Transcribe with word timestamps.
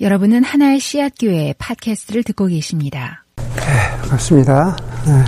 여러분은 0.00 0.42
하나의 0.42 0.80
씨앗 0.80 1.12
교회 1.20 1.54
팟캐스트를 1.56 2.24
듣고 2.24 2.46
계십니다. 2.46 3.24
네, 3.36 4.00
반갑습니다. 4.00 4.76
네. 5.06 5.24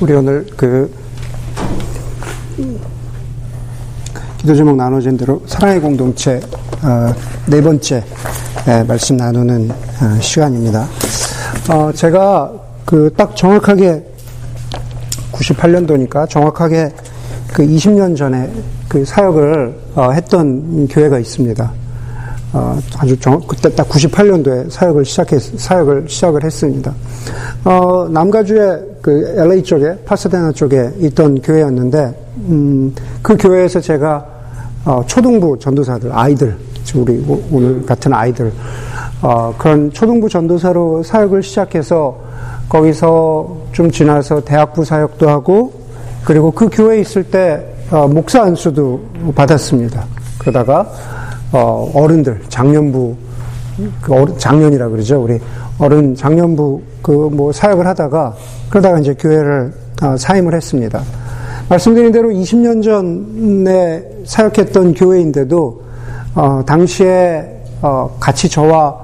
우리 0.00 0.12
오늘 0.12 0.46
그 0.54 0.94
기도 4.38 4.54
제목 4.54 4.76
나눠진 4.76 5.16
대로 5.16 5.42
사랑의 5.46 5.80
공동체 5.80 6.38
어, 6.82 7.14
네 7.46 7.62
번째 7.62 8.04
네, 8.66 8.84
말씀 8.84 9.16
나누는 9.16 9.70
어, 9.70 10.20
시간입니다. 10.20 10.86
어, 11.70 11.90
제가 11.92 12.52
그 12.84 13.10
딱 13.16 13.34
정확하게 13.34 14.04
98년도니까 15.32 16.28
정확하게 16.28 16.90
그 17.54 17.66
20년 17.66 18.14
전에 18.14 18.52
그 18.88 19.04
사역을 19.06 19.74
어, 19.94 20.10
했던 20.12 20.86
교회가 20.88 21.18
있습니다. 21.18 21.85
어, 22.52 22.78
아주 22.96 23.18
정, 23.18 23.40
그때 23.46 23.68
딱 23.74 23.88
98년도에 23.88 24.70
사역을 24.70 25.04
시작했, 25.04 25.40
사역을 25.58 26.06
시작을 26.08 26.44
했습니다. 26.44 26.94
어, 27.64 28.08
남가주의 28.10 28.80
그 29.02 29.34
LA 29.36 29.62
쪽에, 29.62 29.96
파스데나 30.04 30.52
쪽에 30.52 30.90
있던 31.00 31.40
교회였는데, 31.42 32.26
음, 32.48 32.94
그 33.22 33.36
교회에서 33.36 33.80
제가, 33.80 34.24
어, 34.84 35.02
초등부 35.06 35.58
전도사들, 35.58 36.10
아이들, 36.12 36.56
우리 36.94 37.22
오늘 37.50 37.84
같은 37.84 38.14
아이들, 38.14 38.52
어, 39.20 39.52
그런 39.58 39.90
초등부 39.92 40.28
전도사로 40.28 41.02
사역을 41.02 41.42
시작해서 41.42 42.16
거기서 42.68 43.56
좀 43.72 43.90
지나서 43.90 44.44
대학부 44.44 44.84
사역도 44.84 45.28
하고, 45.28 45.72
그리고 46.24 46.50
그 46.50 46.68
교회에 46.70 47.00
있을 47.00 47.24
때, 47.24 47.64
어, 47.90 48.06
목사 48.08 48.42
안수도 48.42 49.00
받았습니다. 49.34 50.04
그러다가, 50.38 50.90
어, 51.52 51.90
어른들, 51.94 52.42
장년부, 52.48 53.16
그 54.00 54.12
어른, 54.14 54.38
장년이라 54.38 54.88
그러죠. 54.88 55.22
우리 55.22 55.38
어른 55.78 56.14
장년부 56.14 56.82
그 57.02 57.28
뭐 57.30 57.52
사역을 57.52 57.86
하다가 57.86 58.34
그러다가 58.70 58.98
이제 58.98 59.14
교회를 59.14 59.72
어, 60.02 60.16
사임을 60.16 60.54
했습니다. 60.54 61.02
말씀드린 61.68 62.12
대로 62.12 62.28
20년 62.30 62.82
전에 62.82 64.04
사역했던 64.24 64.94
교회인데도 64.94 65.82
어, 66.34 66.62
당시에 66.66 67.62
어, 67.82 68.16
같이 68.20 68.48
저와 68.48 68.96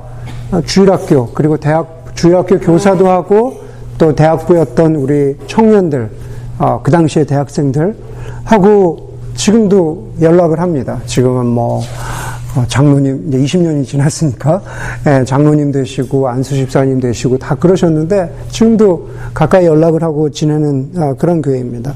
주일학교 0.67 1.29
그리고 1.29 1.57
대학 1.57 2.13
주일학교 2.15 2.59
교사도 2.59 3.09
하고 3.09 3.61
또 3.99 4.15
대학부였던 4.15 4.97
우리 4.97 5.37
청년들 5.47 6.11
어, 6.59 6.81
그 6.83 6.91
당시에 6.91 7.25
대학생들 7.25 7.97
하고 8.45 9.13
지금도 9.35 10.13
연락을 10.21 10.61
합니다. 10.61 11.01
지금은 11.07 11.47
뭐 11.47 11.79
어, 11.79 11.83
장로님, 12.69 13.29
이제 13.29 13.39
20년이 13.39 13.87
지났으니까, 13.87 14.63
예, 15.07 15.25
장로님 15.25 15.73
되시고, 15.73 16.29
안수 16.29 16.55
집사님 16.55 17.01
되시고, 17.01 17.39
다 17.39 17.55
그러셨는데, 17.55 18.31
지금도 18.51 19.09
가까이 19.33 19.67
연락을 19.67 20.03
하고 20.03 20.31
지내는 20.31 20.91
어, 20.97 21.15
그런 21.19 21.41
교회입니다. 21.41 21.95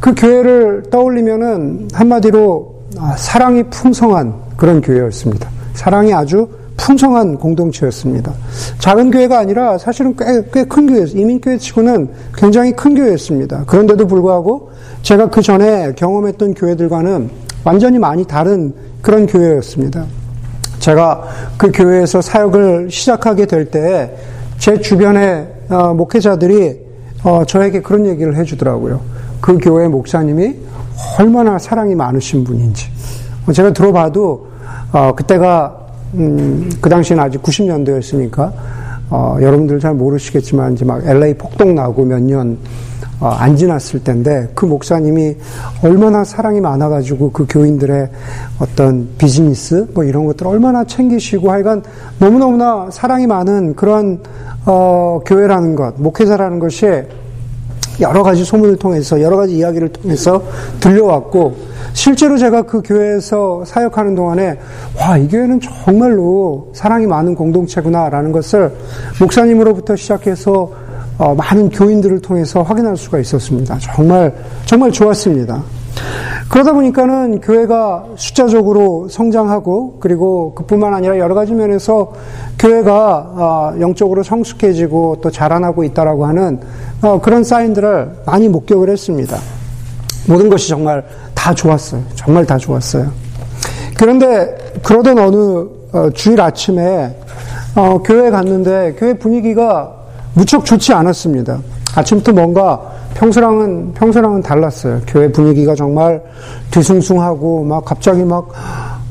그 0.00 0.14
교회를 0.14 0.84
떠올리면은, 0.90 1.88
한마디로, 1.92 2.74
아, 2.98 3.14
사랑이 3.18 3.62
풍성한 3.64 4.34
그런 4.56 4.80
교회였습니다. 4.80 5.48
사랑이 5.74 6.12
아주 6.14 6.48
풍성한 6.78 7.36
공동체였습니다. 7.38 8.32
작은 8.78 9.10
교회가 9.10 9.38
아니라 9.38 9.78
사실은 9.78 10.14
꽤, 10.16 10.42
꽤 10.52 10.64
큰 10.64 10.86
교회였어요. 10.86 11.20
이민교회 11.20 11.58
치고는 11.58 12.08
굉장히 12.34 12.72
큰 12.72 12.94
교회였습니다. 12.94 13.64
그런데도 13.66 14.06
불구하고 14.06 14.70
제가 15.02 15.30
그 15.30 15.42
전에 15.42 15.92
경험했던 15.96 16.54
교회들과는 16.54 17.30
완전히 17.66 17.98
많이 17.98 18.24
다른 18.24 18.72
그런 19.02 19.26
교회였습니다. 19.26 20.04
제가 20.78 21.24
그 21.58 21.72
교회에서 21.72 22.22
사역을 22.22 22.90
시작하게 22.90 23.46
될 23.46 23.70
때 23.70 24.16
제 24.58 24.80
주변의 24.80 25.46
어, 25.68 25.94
목회자들이 25.94 26.80
어, 27.24 27.44
저에게 27.44 27.82
그런 27.82 28.06
얘기를 28.06 28.34
해주더라고요. 28.36 29.00
그 29.40 29.58
교회 29.58 29.86
목사님이 29.86 30.54
얼마나 31.18 31.58
사랑이 31.58 31.94
많으신 31.94 32.42
분인지. 32.44 32.86
제가 33.52 33.72
들어봐도 33.72 34.46
어, 34.92 35.12
그때가 35.14 35.76
음, 36.14 36.70
그 36.80 36.88
당시는 36.88 37.22
아직 37.22 37.42
90년대였으니까 37.42 38.52
여러분들 39.42 39.78
잘 39.78 39.94
모르시겠지만 39.94 40.72
이제 40.72 40.84
막 40.84 41.04
LA 41.06 41.34
폭동 41.34 41.74
나고 41.74 42.04
몇년 42.04 42.56
어, 42.95 42.95
안 43.20 43.56
지났을 43.56 44.04
텐데 44.04 44.48
그 44.54 44.66
목사님이 44.66 45.36
얼마나 45.82 46.22
사랑이 46.24 46.60
많아가지고 46.60 47.32
그 47.32 47.46
교인들의 47.48 48.10
어떤 48.58 49.08
비즈니스 49.16 49.86
뭐 49.94 50.04
이런 50.04 50.26
것들 50.26 50.46
얼마나 50.46 50.84
챙기시고 50.84 51.50
하여간 51.50 51.82
너무너무나 52.18 52.88
사랑이 52.90 53.26
많은 53.26 53.74
그런 53.74 54.20
어, 54.66 55.20
교회라는 55.24 55.76
것, 55.76 55.94
목회자라는 55.96 56.58
것이 56.58 57.04
여러 58.00 58.22
가지 58.22 58.44
소문을 58.44 58.76
통해서 58.76 59.20
여러 59.22 59.36
가지 59.36 59.56
이야기를 59.56 59.88
통해서 59.88 60.42
들려왔고 60.80 61.56
실제로 61.94 62.36
제가 62.36 62.62
그 62.62 62.82
교회에서 62.82 63.64
사역하는 63.64 64.14
동안에 64.14 64.58
와 64.98 65.16
이 65.16 65.28
교회는 65.28 65.60
정말로 65.60 66.70
사랑이 66.74 67.06
많은 67.06 67.34
공동체구나라는 67.34 68.32
것을 68.32 68.70
목사님으로부터 69.18 69.96
시작해서 69.96 70.70
어, 71.18 71.34
많은 71.34 71.70
교인들을 71.70 72.20
통해서 72.20 72.62
확인할 72.62 72.96
수가 72.96 73.18
있었습니다. 73.18 73.78
정말 73.78 74.34
정말 74.66 74.92
좋았습니다. 74.92 75.62
그러다 76.50 76.72
보니까는 76.72 77.40
교회가 77.40 78.04
숫자적으로 78.16 79.08
성장하고 79.08 79.96
그리고 79.98 80.54
그뿐만 80.54 80.94
아니라 80.94 81.18
여러 81.18 81.34
가지 81.34 81.52
면에서 81.52 82.12
교회가 82.58 83.16
어, 83.16 83.74
영적으로 83.80 84.22
성숙해지고 84.22 85.18
또 85.22 85.30
자라나고 85.30 85.84
있다라고 85.84 86.26
하는 86.26 86.60
어, 87.02 87.20
그런 87.20 87.42
사인들을 87.42 88.10
많이 88.26 88.48
목격을 88.48 88.90
했습니다. 88.90 89.38
모든 90.28 90.48
것이 90.48 90.68
정말 90.68 91.04
다 91.34 91.54
좋았어요. 91.54 92.02
정말 92.14 92.44
다 92.44 92.58
좋았어요. 92.58 93.10
그런데 93.96 94.56
그러던 94.82 95.18
어느 95.18 96.12
주일 96.14 96.40
아침에 96.40 97.16
교회 98.04 98.30
갔는데 98.30 98.96
교회 98.98 99.14
분위기가 99.14 99.94
무척 100.36 100.66
좋지 100.66 100.92
않았습니다. 100.92 101.58
아침부터 101.94 102.32
뭔가 102.32 102.78
평소랑은 103.14 103.94
평소랑은 103.94 104.42
달랐어요. 104.42 105.00
교회 105.06 105.32
분위기가 105.32 105.74
정말 105.74 106.22
뒤숭숭하고 106.70 107.64
막 107.64 107.82
갑자기 107.86 108.22
막 108.22 108.52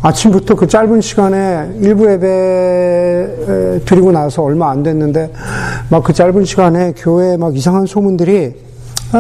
아침부터 0.03 0.53
그 0.55 0.67
짧은 0.67 1.01
시간에 1.01 1.71
일부 1.81 2.07
예배 2.11 3.81
드리고 3.85 4.11
나서 4.11 4.43
얼마 4.43 4.69
안 4.69 4.83
됐는데 4.83 5.31
막 5.89 6.03
그 6.03 6.13
짧은 6.13 6.45
시간에 6.45 6.93
교회에 6.95 7.37
막 7.37 7.57
이상한 7.57 7.87
소문들이 7.87 8.53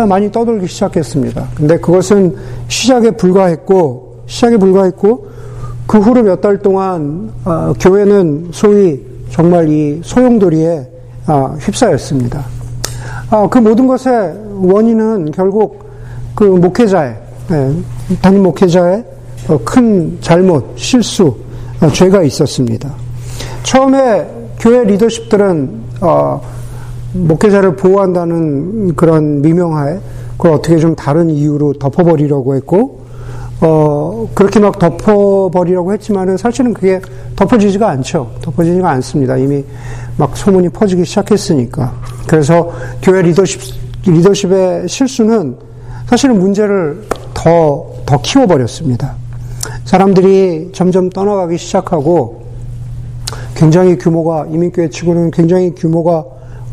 많이 0.07 0.31
떠돌기 0.31 0.67
시작했습니다. 0.67 1.47
근데 1.55 1.79
그것은 1.79 2.35
시작에 2.67 3.11
불과했고 3.11 4.25
시작에 4.27 4.57
불과했고 4.57 5.27
그 5.87 5.97
후로 5.97 6.21
몇 6.21 6.39
달 6.41 6.59
동안 6.59 7.31
어, 7.45 7.73
교회는 7.79 8.49
소위 8.51 9.01
정말 9.31 9.69
이 9.69 10.01
소용돌이에 10.03 10.77
아, 10.77 10.94
휩싸였습니다. 11.59 12.45
아, 13.29 13.47
그 13.49 13.57
모든 13.57 13.87
것의 13.87 14.35
원인은 14.61 15.31
결국 15.31 15.85
그 16.35 16.43
목회자의 16.43 17.15
예, 17.51 17.73
담임 18.21 18.43
목회자의 18.43 19.03
어, 19.47 19.59
큰 19.63 20.17
잘못, 20.21 20.73
실수, 20.75 21.35
어, 21.81 21.87
죄가 21.89 22.23
있었습니다. 22.23 22.91
처음에 23.63 24.27
교회 24.59 24.83
리더십들은 24.83 25.81
어, 26.01 26.41
목회자를 27.13 27.75
보호한다는 27.75 28.95
그런 28.95 29.41
미명하에 29.41 29.99
그걸 30.37 30.53
어떻게 30.53 30.77
좀 30.77 30.95
다른 30.95 31.29
이유로 31.29 31.73
덮어버리려고 31.73 32.55
했고 32.55 33.04
어, 33.61 34.27
그렇게 34.33 34.59
막 34.59 34.77
덮어버리려고 34.77 35.93
했지만은 35.93 36.37
사실은 36.37 36.73
그게 36.73 37.01
덮어지지가 37.35 37.89
않죠. 37.89 38.31
덮어지지가 38.41 38.89
않습니다. 38.91 39.37
이미 39.37 39.63
막 40.17 40.35
소문이 40.35 40.69
퍼지기 40.69 41.05
시작했으니까. 41.05 41.93
그래서 42.27 42.71
교회 43.01 43.21
리더십, 43.21 43.61
리더십의 44.05 44.87
실수는 44.89 45.57
사실은 46.07 46.39
문제를 46.39 47.03
더, 47.33 47.85
더 48.05 48.21
키워버렸습니다. 48.21 49.15
사람들이 49.85 50.71
점점 50.73 51.09
떠나가기 51.09 51.57
시작하고 51.57 52.43
굉장히 53.55 53.97
규모가, 53.97 54.47
이민교회 54.51 54.89
치고는 54.89 55.31
굉장히 55.31 55.73
규모가 55.73 56.25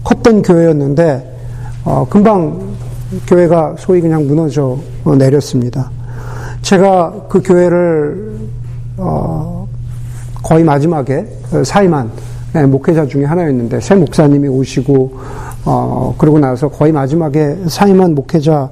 컸던 0.02 0.42
교회였는데, 0.42 1.38
어, 1.84 2.06
금방 2.10 2.74
교회가 3.26 3.76
소위 3.78 4.00
그냥 4.00 4.26
무너져 4.26 4.78
내렸습니다. 5.16 5.90
제가 6.62 7.26
그 7.28 7.42
교회를 7.42 8.38
어, 8.96 9.68
거의 10.42 10.64
마지막에 10.64 11.26
사임한 11.64 12.10
네, 12.52 12.66
목회자 12.66 13.06
중에 13.06 13.24
하나였는데 13.24 13.80
새 13.80 13.94
목사님이 13.94 14.48
오시고 14.48 15.12
어, 15.64 16.14
그러고 16.18 16.38
나서 16.38 16.68
거의 16.68 16.92
마지막에 16.92 17.56
사임한 17.66 18.14
목회자 18.14 18.70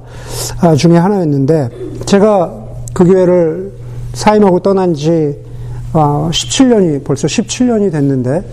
아, 0.59 0.75
중에 0.75 0.97
하나였는데 0.97 1.69
제가 2.05 2.53
그 2.93 3.05
교회를 3.05 3.71
사임하고 4.13 4.59
떠난 4.59 4.93
지 4.93 5.35
아, 5.93 6.29
17년이 6.31 7.03
벌써 7.03 7.27
17년이 7.27 7.91
됐는데 7.91 8.43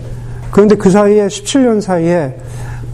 그런데 0.51 0.75
그 0.75 0.89
사이에 0.89 1.27
17년 1.27 1.79
사이에 1.79 2.35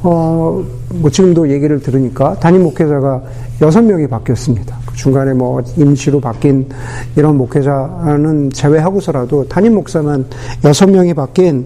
어, 0.03 0.63
뭐 0.89 1.09
지금도 1.09 1.49
얘기를 1.49 1.79
들으니까 1.79 2.35
담임 2.39 2.63
목회자가 2.63 3.23
6명이 3.61 4.09
바뀌었습니다. 4.09 4.84
그 4.95 4.97
중간에 4.97 5.33
뭐 5.33 5.61
임시로 5.75 6.21
바뀐 6.21 6.67
이런 7.15 7.37
목회자는 7.37 8.51
제외하고서라도 8.51 9.47
담임 9.47 9.75
목사만 9.75 10.25
6명이 10.63 11.15
바뀐 11.15 11.65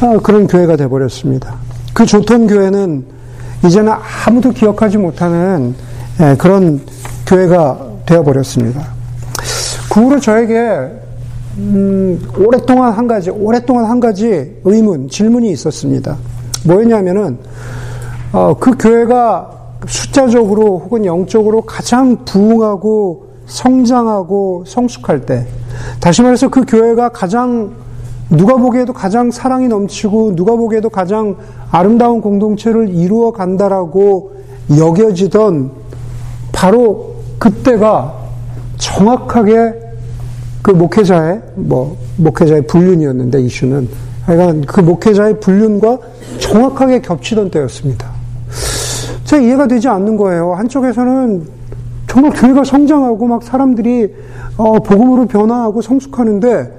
아, 0.00 0.18
그런 0.22 0.46
교회가 0.46 0.76
돼버렸습니다. 0.76 1.56
그 1.94 2.04
조통 2.04 2.46
교회는 2.46 3.04
이제는 3.64 3.92
아무도 4.26 4.50
기억하지 4.50 4.98
못하는 4.98 5.74
예, 6.20 6.36
그런 6.36 6.80
교회가 7.26 7.86
되어버렸습니다. 8.06 8.86
그 9.92 10.00
후로 10.00 10.20
저에게 10.20 10.90
음, 11.56 12.20
오랫동안 12.36 12.92
한 12.92 13.08
가지, 13.08 13.30
오랫동안 13.30 13.86
한 13.86 13.98
가지 13.98 14.56
의문, 14.62 15.08
질문이 15.08 15.50
있었습니다. 15.50 16.16
뭐였냐면은, 16.64 17.36
어, 18.32 18.54
그 18.58 18.76
교회가 18.78 19.57
숫자적으로 19.86 20.78
혹은 20.78 21.04
영적으로 21.04 21.62
가장 21.62 22.24
부흥하고 22.24 23.28
성장하고 23.46 24.64
성숙할 24.66 25.24
때, 25.24 25.46
다시 26.00 26.22
말해서 26.22 26.48
그 26.48 26.64
교회가 26.66 27.10
가장 27.10 27.72
누가 28.30 28.56
보기에도 28.56 28.92
가장 28.92 29.30
사랑이 29.30 29.68
넘치고 29.68 30.36
누가 30.36 30.54
보기에도 30.54 30.90
가장 30.90 31.36
아름다운 31.70 32.20
공동체를 32.20 32.88
이루어 32.90 33.32
간다라고 33.32 34.32
여겨지던 34.76 35.70
바로 36.52 37.14
그때가 37.38 38.14
정확하게 38.76 39.74
그 40.60 40.72
목회자의 40.72 41.40
뭐 41.54 41.96
목회자의 42.16 42.66
불륜이었는데 42.66 43.40
이슈는 43.40 43.88
하여간 44.24 44.66
그 44.66 44.80
목회자의 44.80 45.40
불륜과 45.40 45.98
정확하게 46.38 47.00
겹치던 47.00 47.50
때였습니다. 47.50 48.17
제가 49.28 49.42
이해가 49.42 49.66
되지 49.66 49.88
않는 49.88 50.16
거예요. 50.16 50.54
한쪽에서는 50.54 51.46
정말 52.06 52.32
교회가 52.32 52.64
성장하고 52.64 53.26
막 53.26 53.42
사람들이 53.42 54.14
어, 54.56 54.78
복음으로 54.78 55.26
변화하고 55.26 55.82
성숙하는데 55.82 56.78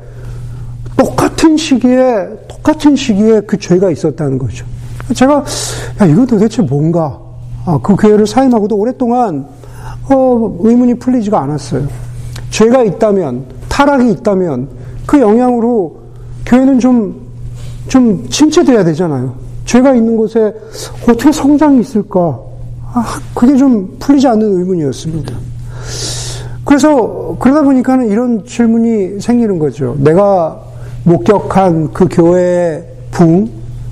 똑같은 0.97 1.55
시기에 1.55 2.27
똑같은 2.47 2.95
시기에 2.95 3.41
그 3.41 3.55
죄가 3.57 3.91
있었다는 3.91 4.39
거죠. 4.39 4.65
제가 5.13 5.43
야 6.01 6.05
이거 6.05 6.25
도대체 6.25 6.63
뭔가 6.63 7.19
아, 7.65 7.79
그 7.83 7.95
교회를 7.95 8.25
사임하고도 8.25 8.75
오랫동안 8.75 9.45
어, 10.09 10.57
의문이 10.61 10.95
풀리지가 10.95 11.39
않았어요. 11.39 11.87
죄가 12.49 12.81
있다면 12.81 13.45
타락이 13.69 14.09
있다면 14.11 14.69
그 15.05 15.21
영향으로 15.21 15.99
교회는 16.47 16.79
좀, 16.79 17.27
좀 17.87 18.27
침체돼야 18.27 18.83
되잖아요. 18.85 19.48
죄가 19.69 19.93
있는 19.93 20.17
곳에 20.17 20.51
어떻게 21.03 21.31
성장이 21.31 21.81
있을까? 21.81 22.39
아, 22.91 23.05
그게 23.35 23.55
좀 23.55 23.97
풀리지 23.99 24.27
않는 24.27 24.57
의문이었습니다. 24.57 25.31
그래서 26.65 27.37
그러다 27.39 27.61
보니까는 27.61 28.09
이런 28.09 28.43
질문이 28.45 29.21
생기는 29.21 29.59
거죠. 29.59 29.95
내가 29.99 30.59
목격한 31.03 31.93
그 31.93 32.07
교회의 32.09 32.83
붕, 33.11 33.47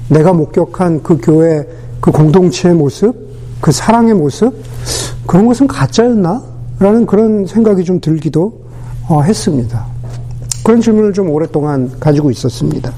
내가 0.09 0.33
목격한 0.33 1.03
그 1.03 1.19
교회 1.21 1.67
그 2.01 2.11
공동체의 2.11 2.73
모습, 2.73 3.15
그 3.61 3.71
사랑의 3.71 4.15
모습, 4.15 4.55
그런 5.27 5.45
것은 5.45 5.67
가짜였나? 5.67 6.41
라는 6.79 7.05
그런 7.05 7.45
생각이 7.45 7.83
좀 7.83 7.99
들기도 8.01 8.61
어, 9.07 9.21
했습니다. 9.21 9.85
그런 10.63 10.81
질문을 10.81 11.13
좀 11.13 11.29
오랫동안 11.29 11.91
가지고 11.99 12.31
있었습니다. 12.31 12.91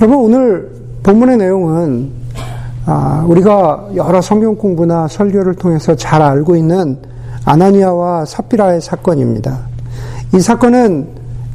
여러분, 0.00 0.18
오늘 0.18 0.79
본문의 1.02 1.38
내용은 1.38 2.10
아, 2.86 3.24
우리가 3.26 3.90
여러 3.94 4.20
성경 4.20 4.56
공부나 4.56 5.08
설교를 5.08 5.54
통해서 5.54 5.94
잘 5.94 6.22
알고 6.22 6.56
있는 6.56 6.98
아나니아와 7.44 8.24
삽비라의 8.24 8.80
사건입니다. 8.80 9.60
이 10.34 10.40
사건은 10.40 11.08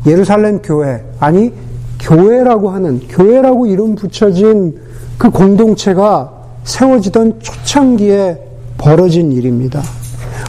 예루살렘 0.06 0.62
교회, 0.62 1.03
아니, 1.19 1.53
교회라고 2.00 2.69
하는, 2.69 3.00
교회라고 3.07 3.65
이름 3.68 3.95
붙여진 3.95 4.77
그 5.18 5.30
공동체가 5.30 6.31
세워지던 6.63 7.39
초창기에 7.39 8.41
벌어진 8.77 9.31
일입니다. 9.31 9.81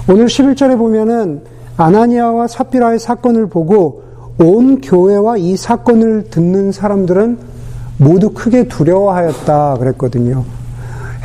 오늘 0.08 0.26
11절에 0.26 0.76
보면은 0.76 1.42
아나니아와 1.76 2.48
사피라의 2.48 2.98
사건을 2.98 3.48
보고 3.48 4.02
온 4.38 4.80
교회와 4.80 5.36
이 5.38 5.56
사건을 5.56 6.24
듣는 6.30 6.72
사람들은 6.72 7.55
모두 7.98 8.30
크게 8.30 8.68
두려워하였다 8.68 9.76
그랬거든요. 9.78 10.44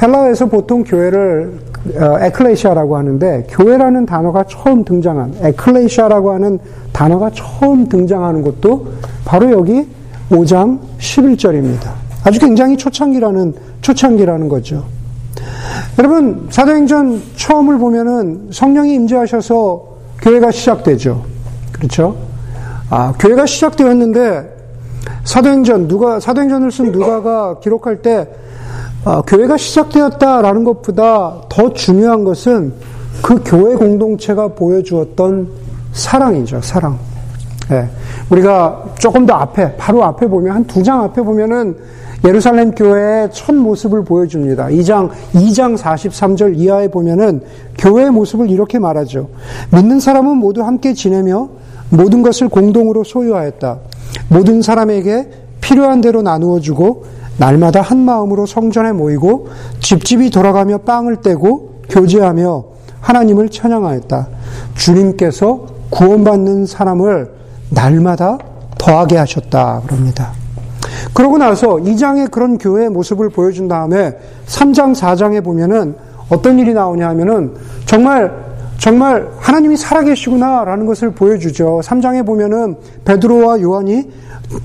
헬라어에서 0.01 0.47
보통 0.47 0.83
교회를 0.83 1.59
어, 1.95 2.19
에클레시아라고 2.19 2.95
하는데 2.95 3.47
교회라는 3.49 4.05
단어가 4.05 4.43
처음 4.43 4.83
등장한 4.83 5.35
에클레시아라고 5.41 6.31
하는 6.31 6.59
단어가 6.93 7.31
처음 7.33 7.89
등장하는 7.89 8.43
것도 8.43 8.87
바로 9.25 9.51
여기 9.51 9.87
5장 10.29 10.79
11절입니다. 10.99 11.91
아주 12.23 12.39
굉장히 12.39 12.77
초창기라는 12.77 13.55
초창기라는 13.81 14.47
거죠. 14.47 14.85
여러분 15.97 16.47
사도행전 16.49 17.21
처음을 17.35 17.77
보면은 17.79 18.49
성령이 18.51 18.93
임재하셔서 18.93 19.83
교회가 20.21 20.51
시작되죠. 20.51 21.23
그렇죠? 21.71 22.15
아, 22.89 23.13
교회가 23.17 23.45
시작되었는데 23.45 24.60
사도행전 25.23 25.87
누가 25.87 26.19
사도행전을 26.19 26.71
쓴 26.71 26.91
누가가 26.91 27.59
기록할 27.59 28.01
때 28.01 28.27
아, 29.05 29.21
교회가 29.25 29.57
시작되었다라는 29.57 30.63
것보다 30.63 31.41
더 31.49 31.73
중요한 31.73 32.23
것은 32.23 32.73
그 33.21 33.41
교회 33.43 33.75
공동체가 33.75 34.49
보여주었던 34.49 35.47
사랑이죠. 35.93 36.61
사랑. 36.61 36.97
예. 37.71 37.87
우리가 38.29 38.83
조금 38.99 39.25
더 39.25 39.33
앞에 39.35 39.75
바로 39.77 40.03
앞에 40.03 40.27
보면 40.27 40.53
한 40.55 40.65
두 40.65 40.83
장 40.83 41.03
앞에 41.03 41.21
보면은 41.21 41.75
예루살렘 42.25 42.71
교회의 42.71 43.29
첫 43.31 43.55
모습을 43.55 44.03
보여줍니다. 44.03 44.67
2장, 44.67 45.09
2장 45.33 45.75
43절 45.77 46.55
이하에 46.57 46.87
보면은 46.89 47.41
교회의 47.79 48.11
모습을 48.11 48.49
이렇게 48.51 48.77
말하죠. 48.77 49.29
믿는 49.71 49.99
사람은 49.99 50.37
모두 50.37 50.61
함께 50.61 50.93
지내며 50.93 51.49
모든 51.89 52.21
것을 52.21 52.47
공동으로 52.49 53.03
소유하였다. 53.03 53.77
모든 54.29 54.61
사람에게 54.61 55.29
필요한 55.61 56.01
대로 56.01 56.21
나누어 56.21 56.59
주고 56.59 57.05
날마다 57.37 57.81
한 57.81 57.99
마음으로 57.99 58.45
성전에 58.45 58.91
모이고 58.91 59.47
집집이 59.79 60.29
돌아가며 60.29 60.79
빵을 60.79 61.17
떼고 61.17 61.81
교제하며 61.89 62.63
하나님을 62.99 63.49
찬양하였다. 63.49 64.27
주님께서 64.75 65.65
구원받는 65.89 66.65
사람을 66.65 67.31
날마다 67.69 68.37
더하게 68.77 69.17
하셨다. 69.17 69.81
그럽니다. 69.85 70.31
그러고 71.13 71.37
나서 71.37 71.77
2장의 71.77 72.31
그런 72.31 72.57
교회의 72.57 72.89
모습을 72.89 73.29
보여준 73.29 73.67
다음에 73.67 74.13
3장, 74.47 74.95
4장에 74.95 75.43
보면은 75.43 75.95
어떤 76.29 76.59
일이 76.59 76.73
나오냐 76.73 77.09
하면은 77.09 77.53
정말 77.85 78.50
정말 78.81 79.29
하나님이 79.37 79.77
살아계시구나라는 79.77 80.87
것을 80.87 81.11
보여주죠. 81.11 81.81
3장에 81.83 82.25
보면은 82.25 82.75
베드로와 83.05 83.61
요한이 83.61 84.09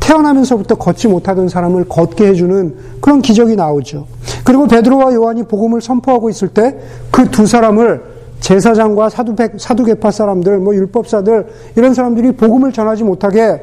태어나면서부터 0.01 0.77
걷지 0.77 1.09
못하던 1.09 1.49
사람을 1.51 1.85
걷게 1.87 2.27
해주는 2.29 2.77
그런 3.03 3.21
기적이 3.21 3.57
나오죠. 3.57 4.07
그리고 4.43 4.67
베드로와 4.69 5.13
요한이 5.13 5.43
복음을 5.43 5.83
선포하고 5.83 6.31
있을 6.31 6.49
때 6.49 6.79
그 7.11 7.31
두 7.31 7.47
사람을 7.47 8.03
제사장과 8.41 9.11
사두개파 9.59 10.11
사람들, 10.11 10.59
뭐 10.61 10.75
율법사들 10.75 11.47
이런 11.77 11.93
사람들이 11.93 12.33
복음을 12.33 12.73
전하지 12.73 13.05
못하게 13.05 13.61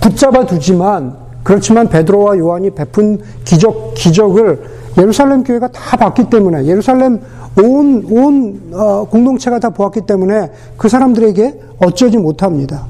붙잡아 0.00 0.46
두지만 0.46 1.14
그렇지만 1.42 1.88
베드로와 1.90 2.38
요한이 2.38 2.70
베푼 2.70 3.20
기적 3.44 3.92
기적을 3.96 4.62
예루살렘 4.96 5.44
교회가 5.44 5.68
다 5.68 5.96
봤기 5.98 6.30
때문에 6.30 6.64
예루살렘 6.64 7.20
온, 7.56 8.04
온 8.08 8.60
어, 8.72 9.04
공동체가 9.04 9.58
다 9.58 9.70
보았기 9.70 10.02
때문에 10.02 10.50
그 10.76 10.88
사람들에게 10.88 11.60
어쩌지 11.78 12.18
못합니다. 12.18 12.86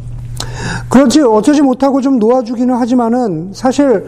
그렇지 0.89 1.21
어쩌지 1.23 1.63
못하고 1.63 2.01
좀 2.01 2.19
놓아주기는 2.19 2.75
하지만은 2.75 3.51
사실 3.53 4.05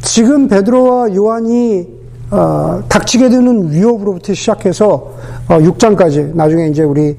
지금 0.00 0.48
베드로와 0.48 1.14
요한이 1.14 1.86
어, 2.30 2.82
닥치게 2.88 3.28
되는 3.28 3.70
위협으로부터 3.70 4.34
시작해서 4.34 5.12
어, 5.48 5.58
6장까지 5.58 6.34
나중에 6.34 6.68
이제 6.68 6.82
우리 6.82 7.16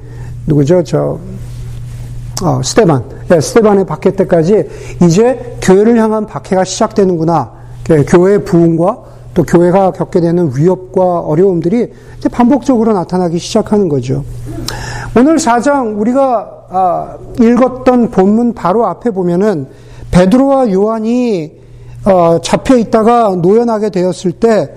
누구죠 0.48 0.84
저 0.84 1.20
어, 2.44 2.62
스테반, 2.62 3.04
예, 3.32 3.40
스테반의 3.40 3.86
박해 3.86 4.16
때까지 4.16 4.68
이제 5.04 5.58
교회를 5.62 5.98
향한 5.98 6.26
박해가 6.26 6.64
시작되는구나. 6.64 7.52
예, 7.92 8.04
교회의 8.04 8.44
부흥과 8.44 8.98
또 9.34 9.44
교회가 9.44 9.92
겪게 9.92 10.22
되는 10.22 10.52
위협과 10.56 11.20
어려움들이 11.22 11.92
반복적으로 12.32 12.94
나타나기 12.94 13.40
시작하는 13.40 13.90
거죠. 13.90 14.24
오늘 15.18 15.38
4장 15.38 16.00
우리가 16.00 16.50
아, 16.70 17.18
읽었던 17.40 18.10
본문 18.12 18.54
바로 18.54 18.88
앞에 18.88 19.12
보면은 19.12 19.68
베드로와 20.12 20.72
요한이 20.72 21.52
어, 22.06 22.40
잡혀 22.42 22.78
있다가 22.78 23.36
노연하게 23.36 23.90
되었을 23.90 24.34
때 24.34 24.74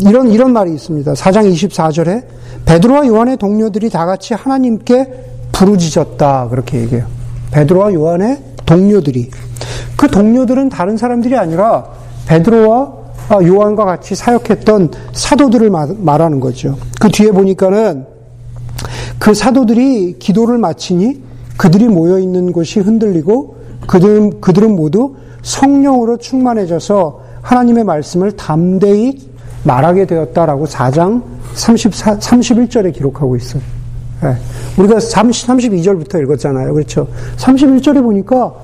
이런 0.00 0.28
이런 0.30 0.52
말이 0.52 0.72
있습니다. 0.72 1.12
4장 1.12 1.52
24절에 1.52 2.24
베드로와 2.64 3.06
요한의 3.06 3.36
동료들이 3.36 3.90
다 3.90 4.06
같이 4.06 4.34
하나님께 4.34 5.24
부르짖었다 5.52 6.48
그렇게 6.48 6.80
얘기해요. 6.80 7.06
베드로와 7.52 7.92
요한의 7.92 8.42
동료들이 8.66 9.30
그 9.96 10.08
동료들은 10.08 10.68
다른 10.68 10.96
사람들이 10.96 11.36
아니라 11.36 11.86
베드로와 12.26 12.99
요한과 13.34 13.84
같이 13.84 14.14
사역했던 14.14 14.90
사도들을 15.12 15.70
말하는 15.98 16.40
거죠. 16.40 16.76
그 17.00 17.08
뒤에 17.08 17.30
보니까는 17.30 18.06
그 19.18 19.34
사도들이 19.34 20.18
기도를 20.18 20.58
마치니 20.58 21.22
그들이 21.56 21.88
모여 21.88 22.18
있는 22.18 22.52
곳이 22.52 22.80
흔들리고 22.80 23.56
그들, 23.86 24.40
그들은 24.40 24.74
모두 24.74 25.16
성령으로 25.42 26.16
충만해져서 26.16 27.20
하나님의 27.42 27.84
말씀을 27.84 28.32
담대히 28.32 29.30
말하게 29.64 30.06
되었다라고 30.06 30.66
4장 30.66 31.22
34, 31.54 32.18
31절에 32.18 32.94
기록하고 32.94 33.36
있어요. 33.36 33.62
네. 34.22 34.34
우리가 34.78 35.00
30, 35.00 35.48
32절부터 35.48 36.22
읽었잖아요. 36.22 36.72
그렇죠? 36.72 37.08
31절에 37.36 38.02
보니까 38.02 38.54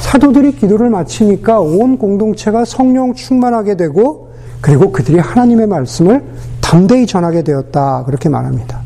사도들이 0.00 0.56
기도를 0.56 0.90
마치니까 0.90 1.60
온 1.60 1.98
공동체가 1.98 2.64
성령 2.64 3.14
충만하게 3.14 3.76
되고 3.76 4.32
그리고 4.60 4.92
그들이 4.92 5.18
하나님의 5.18 5.66
말씀을 5.66 6.22
담대히 6.60 7.06
전하게 7.06 7.42
되었다. 7.42 8.04
그렇게 8.04 8.28
말합니다. 8.28 8.80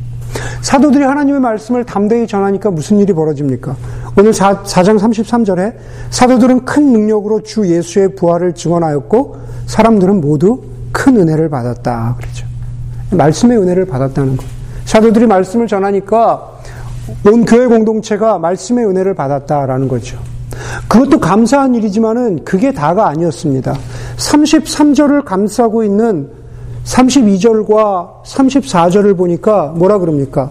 사도들이 0.61 1.05
하나님의 1.05 1.41
말씀을 1.41 1.85
담대히 1.85 2.27
전하니까 2.27 2.71
무슨 2.71 2.99
일이 2.99 3.13
벌어집니까? 3.13 3.77
오늘 4.19 4.33
4, 4.33 4.63
4장 4.65 4.99
33절에 4.99 5.75
사도들은 6.11 6.65
큰 6.65 6.93
능력으로 6.93 7.43
주 7.43 7.69
예수의 7.69 8.17
부활을 8.17 8.55
증언하였고 8.55 9.37
사람들은 9.67 10.21
모두 10.21 10.63
큰 10.93 11.17
은혜를 11.17 11.49
받았다. 11.49 12.17
그러죠. 12.19 12.47
말씀의 13.13 13.59
은혜를 13.59 13.87
받았다는 13.87 14.37
것. 14.37 14.45
사도들이 14.85 15.27
말씀을 15.27 15.67
전하니까 15.67 16.59
온 17.27 17.45
교회 17.45 17.67
공동체가 17.67 18.39
말씀의 18.39 18.87
은혜를 18.87 19.15
받았다라는 19.15 19.89
거죠. 19.89 20.19
그것도 20.89 21.21
감사한 21.21 21.75
일이지만은 21.75 22.45
그게 22.45 22.73
다가 22.73 23.09
아니었습니다. 23.09 23.75
33절을 24.17 25.25
감싸고 25.25 25.85
있는 25.85 26.31
32절과 26.85 28.23
34절을 28.25 29.17
보니까 29.17 29.75
뭐라 29.77 29.99
그럽니까? 29.99 30.51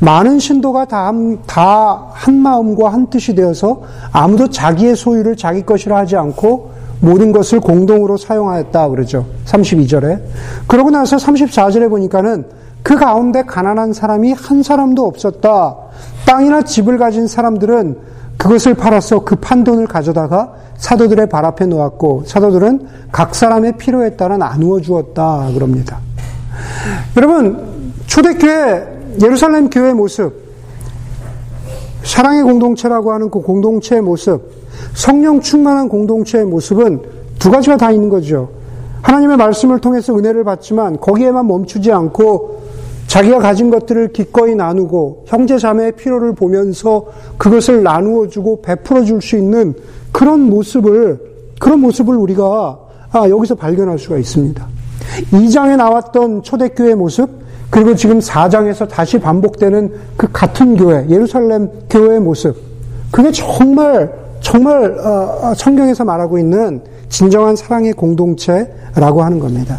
많은 0.00 0.40
신도가 0.40 0.86
다한 0.86 2.34
마음과 2.34 2.92
한 2.92 3.06
뜻이 3.06 3.36
되어서 3.36 3.82
아무도 4.10 4.50
자기의 4.50 4.96
소유를 4.96 5.36
자기 5.36 5.64
것이라 5.64 5.96
하지 5.96 6.16
않고 6.16 6.72
모든 7.00 7.30
것을 7.30 7.60
공동으로 7.60 8.16
사용하였다 8.16 8.88
그러죠. 8.88 9.26
32절에. 9.44 10.20
그러고 10.66 10.90
나서 10.90 11.16
34절에 11.16 11.88
보니까는 11.88 12.46
그 12.82 12.96
가운데 12.96 13.42
가난한 13.44 13.92
사람이 13.92 14.32
한 14.32 14.62
사람도 14.62 15.04
없었다. 15.04 15.76
땅이나 16.26 16.62
집을 16.62 16.98
가진 16.98 17.26
사람들은 17.26 18.15
그것을 18.36 18.74
팔아서 18.74 19.24
그 19.24 19.36
판돈을 19.36 19.86
가져다가 19.86 20.52
사도들의 20.76 21.28
발 21.28 21.44
앞에 21.44 21.66
놓았고 21.66 22.24
사도들은 22.26 22.86
각 23.10 23.34
사람의 23.34 23.76
필요에 23.78 24.16
따라 24.16 24.36
나누어 24.36 24.80
주었다 24.80 25.50
그럽니다. 25.54 26.00
여러분 27.16 27.92
초대교회 28.06 28.96
예루살렘 29.22 29.70
교회의 29.70 29.94
모습 29.94 30.46
사랑의 32.02 32.42
공동체라고 32.42 33.12
하는 33.12 33.30
그 33.30 33.40
공동체의 33.40 34.02
모습 34.02 34.52
성령 34.94 35.40
충만한 35.40 35.88
공동체의 35.88 36.44
모습은 36.44 37.02
두 37.38 37.50
가지가 37.50 37.76
다 37.76 37.90
있는 37.90 38.08
거죠. 38.08 38.50
하나님의 39.02 39.36
말씀을 39.36 39.78
통해서 39.78 40.16
은혜를 40.16 40.44
받지만 40.44 40.98
거기에만 41.00 41.46
멈추지 41.46 41.92
않고 41.92 42.65
자기가 43.06 43.38
가진 43.38 43.70
것들을 43.70 44.08
기꺼이 44.08 44.54
나누고 44.54 45.24
형제 45.26 45.58
자매의 45.58 45.92
필요를 45.92 46.34
보면서 46.34 47.06
그것을 47.38 47.82
나누어 47.82 48.28
주고 48.28 48.60
베풀어 48.62 49.04
줄 49.04 49.20
수 49.20 49.36
있는 49.36 49.74
그런 50.12 50.40
모습을 50.40 51.20
그런 51.58 51.80
모습을 51.80 52.16
우리가 52.16 52.78
아, 53.12 53.28
여기서 53.28 53.54
발견할 53.54 53.98
수가 53.98 54.18
있습니다. 54.18 54.66
2장에 55.32 55.76
나왔던 55.76 56.42
초대교회 56.42 56.94
모습 56.94 57.30
그리고 57.70 57.94
지금 57.94 58.18
4장에서 58.18 58.88
다시 58.88 59.18
반복되는 59.18 59.92
그 60.16 60.28
같은 60.32 60.76
교회 60.76 61.06
예루살렘 61.08 61.70
교회의 61.88 62.20
모습 62.20 62.56
그게 63.10 63.30
정말 63.32 64.12
정말 64.40 64.98
어, 64.98 65.38
어, 65.42 65.54
성경에서 65.54 66.04
말하고 66.04 66.38
있는 66.38 66.80
진정한 67.08 67.56
사랑의 67.56 67.92
공동체라고 67.94 69.22
하는 69.22 69.38
겁니다. 69.38 69.78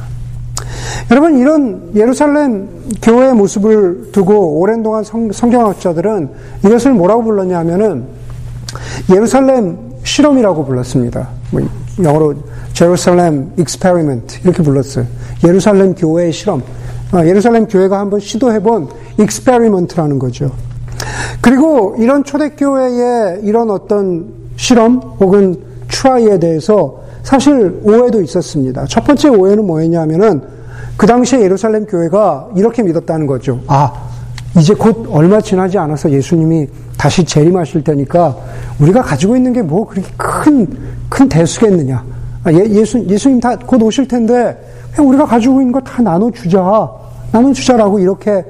여러분 1.12 1.38
이런 1.38 1.92
예루살렘 1.96 2.68
교회의 3.02 3.34
모습을 3.34 4.10
두고 4.12 4.60
오랜 4.60 4.84
동안 4.84 5.04
성, 5.04 5.30
경학자들은 5.30 6.30
이것을 6.66 6.94
뭐라고 6.94 7.24
불렀냐면은 7.24 8.06
예루살렘 9.14 9.78
실험이라고 10.04 10.66
불렀습니다. 10.66 11.28
뭐 11.52 11.62
영어로 12.04 12.36
Jerusalem 12.74 13.52
experiment 13.58 14.40
이렇게 14.44 14.64
불렀어요. 14.64 15.06
예루살렘 15.46 15.96
교회의 15.96 16.32
실험. 16.32 16.62
어, 17.14 17.26
예루살렘 17.26 17.68
교회가 17.68 18.00
한번 18.00 18.20
시도해본 18.20 18.90
experiment라는 19.20 20.20
거죠. 20.20 20.52
그리고 21.42 21.96
이런 22.00 22.24
초대교회의 22.24 23.42
이런 23.44 23.70
어떤 23.70 24.28
실험 24.58 25.00
혹은 25.20 25.56
try에 25.90 26.40
대해서 26.40 27.02
사실 27.24 27.80
오해도 27.84 28.22
있었습니다. 28.22 28.86
첫 28.86 29.04
번째 29.06 29.30
오해는 29.30 29.66
뭐였냐면은 29.66 30.42
그 30.98 31.06
당시에 31.06 31.42
예루살렘 31.42 31.86
교회가 31.86 32.50
이렇게 32.56 32.82
믿었다는 32.84 33.28
거죠. 33.28 33.60
아, 33.68 33.94
이제 34.58 34.74
곧 34.74 35.06
얼마 35.12 35.40
지나지 35.40 35.78
않아서 35.78 36.10
예수님이 36.10 36.68
다시 36.98 37.24
재림하실 37.24 37.84
테니까 37.84 38.36
우리가 38.80 39.02
가지고 39.04 39.36
있는 39.36 39.54
게 39.54 39.62
뭐 39.62 39.88
그렇게 39.88 40.10
큰, 40.18 40.68
큰 41.10 41.30
대수겠느냐. 41.30 42.04
아, 42.44 42.52
예, 42.52 42.58
예수, 42.72 43.04
예수님 43.08 43.40
다 43.40 43.56
곧 43.56 43.82
오실 43.84 44.08
텐데 44.08 44.58
그냥 44.96 45.10
우리가 45.10 45.26
가지고 45.26 45.62
있는 45.62 45.72
거 45.72 45.80
다 45.82 46.02
나눠주자. 46.02 46.90
나눠주자라고 47.32 48.00
이렇게, 48.00 48.44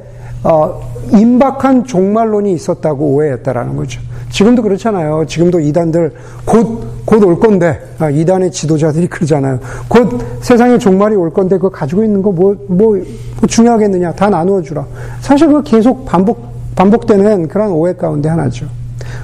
어, 0.44 0.82
임박한 1.12 1.86
종말론이 1.86 2.54
있었다고 2.54 3.06
오해했다라는 3.06 3.76
거죠. 3.76 4.02
지금도 4.30 4.62
그렇잖아요. 4.62 5.26
지금도 5.26 5.60
이단들 5.60 6.14
곧, 6.46 7.06
곧 7.06 7.24
올 7.24 7.40
건데, 7.40 7.80
아, 7.98 8.10
이단의 8.10 8.52
지도자들이 8.52 9.08
그러잖아요. 9.08 9.60
곧 9.88 10.20
세상에 10.42 10.78
종말이 10.78 11.16
올 11.16 11.32
건데, 11.32 11.56
그거 11.56 11.70
가지고 11.70 12.04
있는 12.04 12.22
거 12.22 12.32
뭐, 12.32 12.56
뭐, 12.68 12.96
뭐 12.96 13.48
중요하겠느냐. 13.48 14.14
다 14.14 14.30
나누어 14.30 14.62
주라. 14.62 14.86
사실 15.22 15.48
그거 15.48 15.62
계속 15.62 16.06
반복, 16.06 16.40
반복되는 16.76 17.48
그런 17.48 17.72
오해 17.72 17.94
가운데 17.94 18.28
하나죠. 18.30 18.68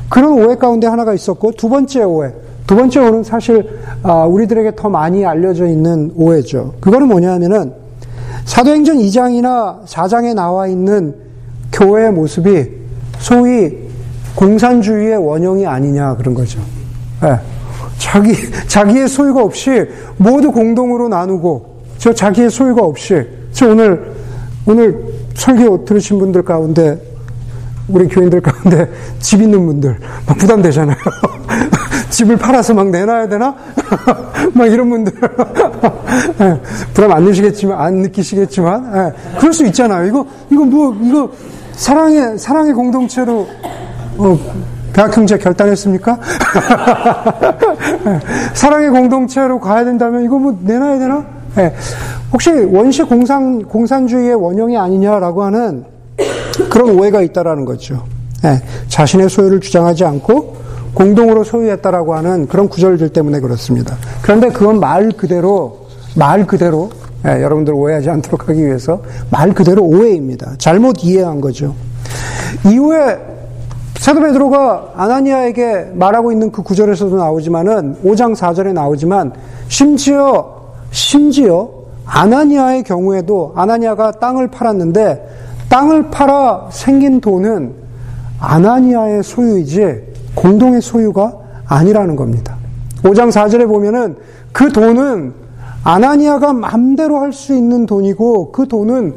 그런 0.10 0.32
오해 0.34 0.56
가운데 0.56 0.88
하나가 0.88 1.14
있었고, 1.14 1.52
두 1.52 1.68
번째 1.68 2.04
오해. 2.04 2.32
두 2.66 2.76
번째 2.78 3.02
오해는 3.02 3.24
사실, 3.24 3.68
아, 4.04 4.24
우리들에게 4.24 4.72
더 4.78 4.90
많이 4.90 5.26
알려져 5.26 5.68
있는 5.68 6.12
오해죠. 6.16 6.76
그거는 6.80 7.10
뭐냐 7.10 7.34
하면은, 7.34 7.83
사도행전 8.46 8.98
2장이나 8.98 9.86
4장에 9.86 10.34
나와 10.34 10.68
있는 10.68 11.16
교회의 11.72 12.12
모습이 12.12 12.70
소위 13.20 13.72
공산주의의 14.36 15.18
원형이 15.18 15.66
아니냐 15.66 16.16
그런 16.16 16.34
거죠. 16.34 16.60
네. 17.22 17.38
자기 17.98 18.34
자기의 18.68 19.08
소유가 19.08 19.44
없이 19.44 19.86
모두 20.18 20.52
공동으로 20.52 21.08
나누고 21.08 21.84
저 21.98 22.14
자기의 22.14 22.50
소유가 22.50 22.84
없이 22.84 23.26
저 23.52 23.70
오늘 23.70 24.14
오늘 24.66 25.04
설교 25.36 25.86
들으신 25.86 26.20
분들 26.20 26.44
가운데 26.44 27.00
우리 27.88 28.08
교인들 28.08 28.42
가운데 28.42 28.90
집 29.20 29.42
있는 29.42 29.66
분들 29.66 29.98
막 30.28 30.38
부담되잖아요. 30.38 30.98
집을 32.10 32.38
팔아서 32.38 32.76
막 32.76 32.90
내놔야 32.90 33.28
되나? 33.28 33.56
막 34.54 34.68
이런 34.68 34.90
분들 34.90 35.14
네. 35.20 35.30
부담 36.94 37.12
안 37.12 37.24
느시겠지만 37.24 37.80
안 37.80 37.96
느끼시겠지만 37.96 38.92
네. 38.92 39.12
그럴 39.40 39.54
수 39.54 39.66
있잖아요. 39.68 40.08
이거 40.08 40.26
이거 40.50 40.66
뭐 40.66 40.96
이거 41.02 41.30
사랑의 41.74 42.38
사랑의 42.38 42.74
공동체로 42.74 43.48
어, 44.18 44.40
대학 44.94 45.16
형제 45.16 45.38
결단했습니까? 45.38 46.20
사랑의 48.54 48.92
공동체로 48.92 49.60
가야 49.60 49.84
된다면 49.84 50.24
이거 50.24 50.38
뭐 50.38 50.58
내놔야 50.62 51.00
되나? 51.00 51.26
네. 51.56 51.74
혹시 52.32 52.52
원시 52.52 53.04
공산, 53.04 53.64
공산주의의 53.64 54.36
원형이 54.36 54.78
아니냐라고 54.78 55.44
하는 55.44 55.86
그런 56.70 56.92
오해가 56.92 57.22
있다라는 57.22 57.66
거죠. 57.66 58.04
네. 58.44 58.62
자신의 58.88 59.30
소유를 59.30 59.62
주장하지 59.62 60.06
않고 60.06 60.63
공동으로 60.94 61.44
소유했다라고 61.44 62.16
하는 62.16 62.48
그런 62.48 62.70
구절들 62.70 63.10
때문에 63.10 63.40
그렇습니다. 63.40 63.98
그런데 64.22 64.50
그건 64.50 64.80
말 64.80 65.12
그대로, 65.12 65.88
말 66.16 66.46
그대로, 66.46 66.90
네, 67.24 67.42
여러분들 67.42 67.74
오해하지 67.74 68.10
않도록 68.10 68.50
하기 68.50 68.66
위해서 68.66 69.02
말 69.30 69.54
그대로 69.54 69.84
오해입니다. 69.84 70.56
잘못 70.58 71.04
이해한 71.04 71.42
거죠. 71.42 71.74
이후에 72.66 73.18
사도 73.98 74.20
베드로가 74.20 74.92
아나니아에게 74.96 75.92
말하고 75.94 76.32
있는 76.34 76.52
그 76.52 76.62
구절에서도 76.62 77.16
나오지만은 77.16 77.96
5장 78.04 78.36
4절에 78.36 78.74
나오지만 78.74 79.32
심지어 79.70 80.74
심지어 80.92 81.70
아나니아의 82.06 82.84
경우에도 82.84 83.54
아나니아가 83.56 84.12
땅을 84.12 84.50
팔았는데 84.50 85.66
땅을 85.70 86.12
팔아 86.12 86.70
생긴 86.72 87.22
돈은 87.22 87.74
아나니아의 88.40 89.24
소유이지 89.24 90.13
공동의 90.36 90.82
소유가 90.82 91.34
아니라는 91.66 92.16
겁니다. 92.16 92.56
5장 93.04 93.30
4절에 93.30 93.68
보면은 93.68 94.16
그 94.52 94.72
돈은 94.72 95.34
아나니아가 95.84 96.54
맘대로 96.54 97.20
할 97.20 97.34
수 97.34 97.54
있는 97.54 97.86
돈이고 97.86 98.52
그 98.52 98.68
돈은 98.68 99.14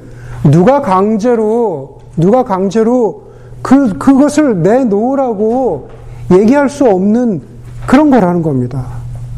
누가 0.50 0.80
강제로 0.82 1.98
누가 2.16 2.44
강제로 2.44 3.26
그 3.62 3.96
그것을 3.98 4.62
내놓으라고 4.62 5.88
얘기할 6.32 6.68
수 6.68 6.84
없는 6.84 7.42
그런 7.86 8.10
거라는 8.10 8.42
겁니다. 8.42 8.86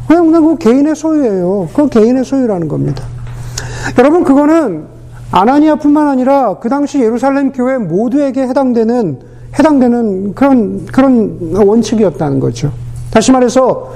그냥 0.07 0.33
그 0.33 0.57
개인의 0.57 0.95
소유예요. 0.97 1.69
그 1.75 1.89
개인의 1.89 2.25
소유라는 2.25 2.69
겁니다. 2.69 3.05
여러분 3.99 4.25
그거는 4.25 4.87
아나니아뿐만 5.31 6.09
아니라 6.09 6.59
그 6.59 6.69
당시 6.71 7.01
예루살렘 7.01 7.53
교회 7.53 7.77
모두에게 7.77 8.43
해당되는 8.43 9.19
해당되는 9.57 10.35
그런 10.35 10.87
그런 10.87 11.39
원칙이었다는 11.55 12.41
거죠. 12.41 12.73
다시 13.11 13.33
말해서 13.33 13.93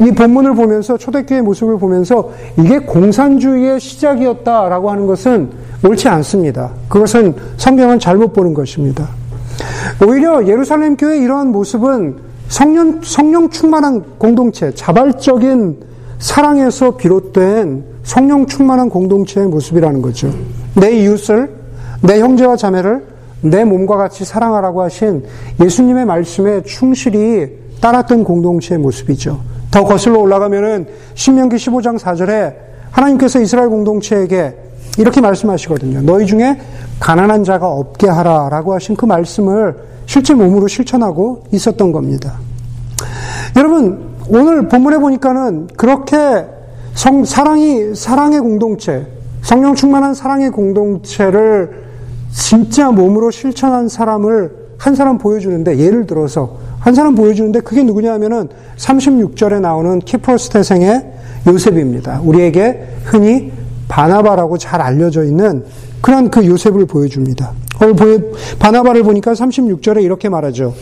이 0.00 0.12
본문을 0.12 0.54
보면서 0.54 0.96
초대교회 0.96 1.40
모습을 1.42 1.78
보면서 1.78 2.30
이게 2.56 2.78
공산주의의 2.78 3.80
시작이었다라고 3.80 4.90
하는 4.90 5.06
것은 5.06 5.50
옳지 5.84 6.08
않습니다. 6.08 6.70
그것은 6.88 7.34
성경은 7.56 7.98
잘못 7.98 8.32
보는 8.32 8.54
것입니다. 8.54 9.08
오히려 10.06 10.46
예루살렘 10.46 10.96
교회의 10.96 11.22
이러한 11.22 11.48
모습은 11.48 12.16
성령, 12.48 13.00
성령 13.02 13.50
충만한 13.50 14.04
공동체, 14.18 14.72
자발적인 14.72 15.76
사랑에서 16.18 16.96
비롯된 16.96 17.84
성령 18.04 18.46
충만한 18.46 18.88
공동체의 18.88 19.48
모습이라는 19.48 20.00
거죠. 20.00 20.32
내 20.74 20.92
이웃을, 20.92 21.50
내 22.02 22.20
형제와 22.20 22.56
자매를 22.56 23.04
내 23.40 23.64
몸과 23.64 23.96
같이 23.96 24.24
사랑하라고 24.24 24.82
하신 24.82 25.24
예수님의 25.62 26.04
말씀에 26.04 26.62
충실히 26.62 27.58
따랐던 27.80 28.24
공동체의 28.24 28.80
모습이죠. 28.80 29.40
더 29.70 29.84
거슬러 29.84 30.18
올라가면은 30.18 30.86
신명기 31.14 31.56
15장 31.56 31.98
4절에 31.98 32.54
하나님께서 32.90 33.40
이스라엘 33.40 33.68
공동체에게 33.68 34.56
이렇게 34.98 35.20
말씀하시거든요. 35.20 36.02
너희 36.02 36.26
중에 36.26 36.58
가난한 36.98 37.44
자가 37.44 37.68
없게 37.68 38.08
하라라고 38.08 38.74
하신 38.74 38.96
그 38.96 39.04
말씀을 39.04 39.76
실제 40.06 40.34
몸으로 40.34 40.66
실천하고 40.66 41.44
있었던 41.52 41.92
겁니다. 41.92 42.38
여러분 43.56 44.08
오늘 44.28 44.68
본문에 44.68 44.98
보니까는 44.98 45.68
그렇게 45.76 46.16
성, 46.94 47.24
사랑이 47.24 47.94
사랑의 47.94 48.40
공동체, 48.40 49.06
성령 49.42 49.74
충만한 49.74 50.14
사랑의 50.14 50.50
공동체를 50.50 51.87
진짜 52.32 52.90
몸으로 52.90 53.30
실천한 53.30 53.88
사람을 53.88 54.68
한 54.78 54.94
사람 54.94 55.18
보여주는데 55.18 55.78
예를 55.78 56.06
들어서 56.06 56.56
한 56.78 56.94
사람 56.94 57.14
보여주는데 57.14 57.60
그게 57.60 57.82
누구냐 57.82 58.12
하면은 58.14 58.48
36절에 58.76 59.60
나오는 59.60 59.98
키프로스 59.98 60.50
태생의 60.50 61.12
요셉입니다. 61.46 62.20
우리에게 62.22 62.86
흔히 63.04 63.52
바나바라고 63.88 64.58
잘 64.58 64.80
알려져 64.80 65.24
있는 65.24 65.64
그런 66.00 66.30
그 66.30 66.46
요셉을 66.46 66.86
보여줍니다. 66.86 67.52
바나바를 68.58 69.02
보니까 69.02 69.32
36절에 69.32 70.02
이렇게 70.02 70.28
말하죠. 70.28 70.74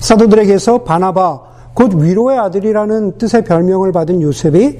사도들에게서 0.00 0.78
바나바, 0.84 1.40
곧 1.74 1.94
위로의 1.94 2.38
아들이라는 2.38 3.18
뜻의 3.18 3.44
별명을 3.44 3.92
받은 3.92 4.20
요셉이 4.22 4.78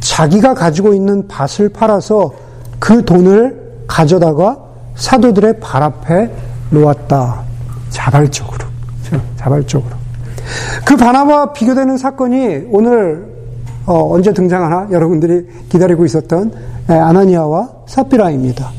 자기가 0.00 0.54
가지고 0.54 0.94
있는 0.94 1.28
밭을 1.28 1.68
팔아서 1.68 2.32
그 2.78 3.04
돈을 3.04 3.84
가져다가 3.86 4.69
사도들의 4.94 5.60
발 5.60 5.82
앞에 5.82 6.30
놓았다. 6.70 7.42
자발적으로. 7.90 8.66
자발적으로. 9.36 9.96
그 10.84 10.96
바나바와 10.96 11.52
비교되는 11.52 11.96
사건이 11.96 12.68
오늘 12.70 13.30
어, 13.86 14.12
언제 14.12 14.32
등장하나 14.32 14.88
여러분들이 14.90 15.46
기다리고 15.68 16.04
있었던 16.04 16.52
아나니아와 16.86 17.68
사피라입니다. 17.86 18.70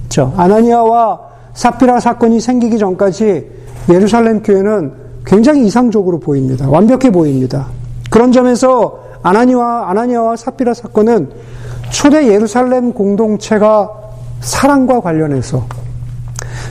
그렇죠? 0.00 0.34
아나니아와 0.36 1.20
사피라 1.54 2.00
사건이 2.00 2.40
생기기 2.40 2.78
전까지 2.78 3.50
예루살렘 3.90 4.42
교회는 4.42 4.92
굉장히 5.24 5.66
이상적으로 5.66 6.18
보입니다. 6.18 6.68
완벽해 6.68 7.10
보입니다. 7.10 7.66
그런 8.10 8.32
점에서 8.32 9.00
아나니와 9.22 9.90
아나니아와 9.90 10.36
사피라 10.36 10.74
사건은 10.74 11.30
초대 11.90 12.28
예루살렘 12.28 12.92
공동체가 12.92 13.90
사랑과 14.40 15.00
관련해서 15.00 15.66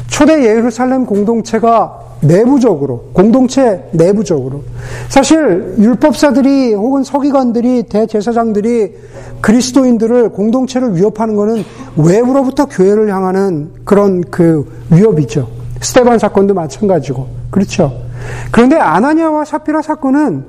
초대 0.08 0.44
예루살렘 0.46 1.06
공동체가 1.06 2.08
내부적으로, 2.22 3.10
공동체 3.14 3.88
내부적으로. 3.92 4.64
사실 5.10 5.76
율법사들이 5.78 6.74
혹은 6.74 7.04
서기관들이, 7.04 7.84
대제사장들이 7.84 8.96
그리스도인들을 9.42 10.30
공동체를 10.30 10.96
위협하는 10.96 11.36
것은 11.36 11.64
외부로부터 11.96 12.66
교회를 12.66 13.14
향하는 13.14 13.70
그런 13.84 14.22
그 14.22 14.68
위협이죠. 14.90 15.48
스테반 15.82 16.18
사건도 16.18 16.54
마찬가지고. 16.54 17.28
그렇죠. 17.52 18.02
그런데 18.52 18.78
아나니아와 18.78 19.46
사피라 19.46 19.82
사건은 19.82 20.44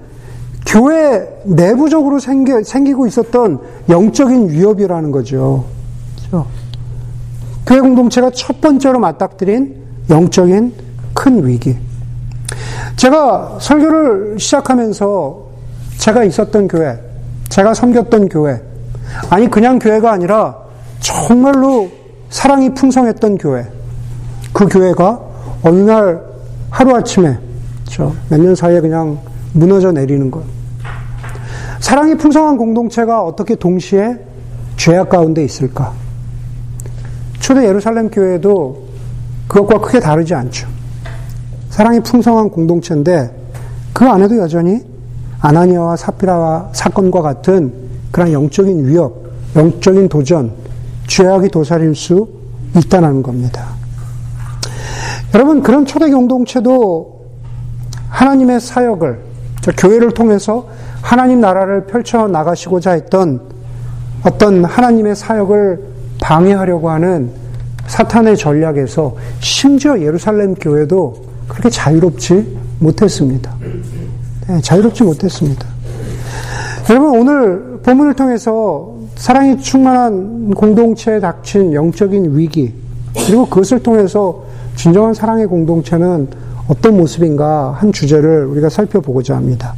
교회 0.66 1.26
내부적으로 1.44 2.18
생겨, 2.18 2.62
생기고 2.62 3.06
있었던 3.06 3.60
영적인 3.88 4.50
위협이라는 4.50 5.10
거죠. 5.10 5.64
그렇죠? 6.16 6.46
교회 7.68 7.80
공동체가 7.80 8.30
첫 8.30 8.62
번째로 8.62 8.98
맞닥뜨린 8.98 9.76
영적인 10.08 10.72
큰 11.12 11.46
위기. 11.46 11.76
제가 12.96 13.58
설교를 13.60 14.38
시작하면서 14.38 15.44
제가 15.98 16.24
있었던 16.24 16.66
교회, 16.66 16.98
제가 17.50 17.74
섬겼던 17.74 18.30
교회, 18.30 18.62
아니 19.28 19.50
그냥 19.50 19.78
교회가 19.78 20.10
아니라 20.10 20.56
정말로 21.00 21.90
사랑이 22.30 22.72
풍성했던 22.72 23.36
교회, 23.36 23.66
그 24.54 24.66
교회가 24.66 25.20
어느 25.62 25.80
날 25.80 26.22
하루아침에 26.70 27.38
몇 28.30 28.40
년 28.40 28.54
사이에 28.54 28.80
그냥 28.80 29.18
무너져 29.52 29.92
내리는 29.92 30.30
것. 30.30 30.42
사랑이 31.80 32.14
풍성한 32.16 32.56
공동체가 32.56 33.22
어떻게 33.22 33.54
동시에 33.54 34.16
죄악 34.78 35.10
가운데 35.10 35.44
있을까? 35.44 35.92
초대 37.48 37.66
예루살렘 37.66 38.10
교회도 38.10 38.82
그것과 39.48 39.80
크게 39.80 40.00
다르지 40.00 40.34
않죠. 40.34 40.68
사랑이 41.70 41.98
풍성한 42.00 42.50
공동체인데 42.50 43.34
그 43.94 44.04
안에도 44.04 44.36
여전히 44.36 44.82
아나니아와 45.40 45.96
사피라와 45.96 46.68
사건과 46.74 47.22
같은 47.22 47.72
그런 48.10 48.34
영적인 48.34 48.86
위협, 48.86 49.32
영적인 49.56 50.10
도전, 50.10 50.52
죄악이 51.06 51.48
도사릴 51.48 51.94
수 51.94 52.28
있다는 52.76 53.22
겁니다. 53.22 53.64
여러분, 55.32 55.62
그런 55.62 55.86
초대 55.86 56.10
공동체도 56.10 57.24
하나님의 58.10 58.60
사역을, 58.60 59.20
교회를 59.78 60.10
통해서 60.10 60.68
하나님 61.00 61.40
나라를 61.40 61.86
펼쳐 61.86 62.28
나가시고자 62.28 62.90
했던 62.90 63.40
어떤 64.22 64.66
하나님의 64.66 65.16
사역을 65.16 65.97
방해하려고 66.20 66.90
하는 66.90 67.30
사탄의 67.86 68.36
전략에서 68.36 69.16
심지어 69.40 70.00
예루살렘 70.00 70.54
교회도 70.54 71.24
그렇게 71.48 71.70
자유롭지 71.70 72.58
못했습니다. 72.80 73.54
네, 74.48 74.60
자유롭지 74.60 75.04
못했습니다. 75.04 75.66
여러분 76.90 77.18
오늘 77.18 77.78
본문을 77.82 78.14
통해서 78.14 78.94
사랑이 79.16 79.58
충만한 79.58 80.54
공동체에 80.54 81.20
닥친 81.20 81.74
영적인 81.74 82.36
위기 82.36 82.72
그리고 83.26 83.46
그것을 83.46 83.82
통해서 83.82 84.44
진정한 84.76 85.12
사랑의 85.12 85.46
공동체는 85.46 86.28
어떤 86.68 86.96
모습인가 86.96 87.72
한 87.72 87.92
주제를 87.92 88.46
우리가 88.46 88.68
살펴보고자 88.68 89.36
합니다. 89.36 89.74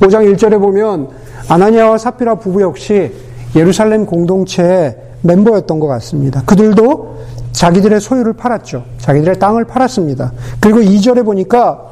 5장 0.00 0.32
1절에 0.34 0.60
보면 0.60 1.08
아나니아와 1.48 1.98
사피라 1.98 2.36
부부 2.36 2.62
역시 2.62 3.12
예루살렘 3.56 4.06
공동체의 4.06 4.96
멤버였던 5.22 5.80
것 5.80 5.86
같습니다. 5.86 6.42
그들도 6.44 7.16
자기들의 7.52 8.00
소유를 8.00 8.34
팔았죠. 8.34 8.84
자기들의 8.98 9.38
땅을 9.38 9.64
팔았습니다. 9.64 10.32
그리고 10.60 10.80
2절에 10.80 11.24
보니까 11.24 11.82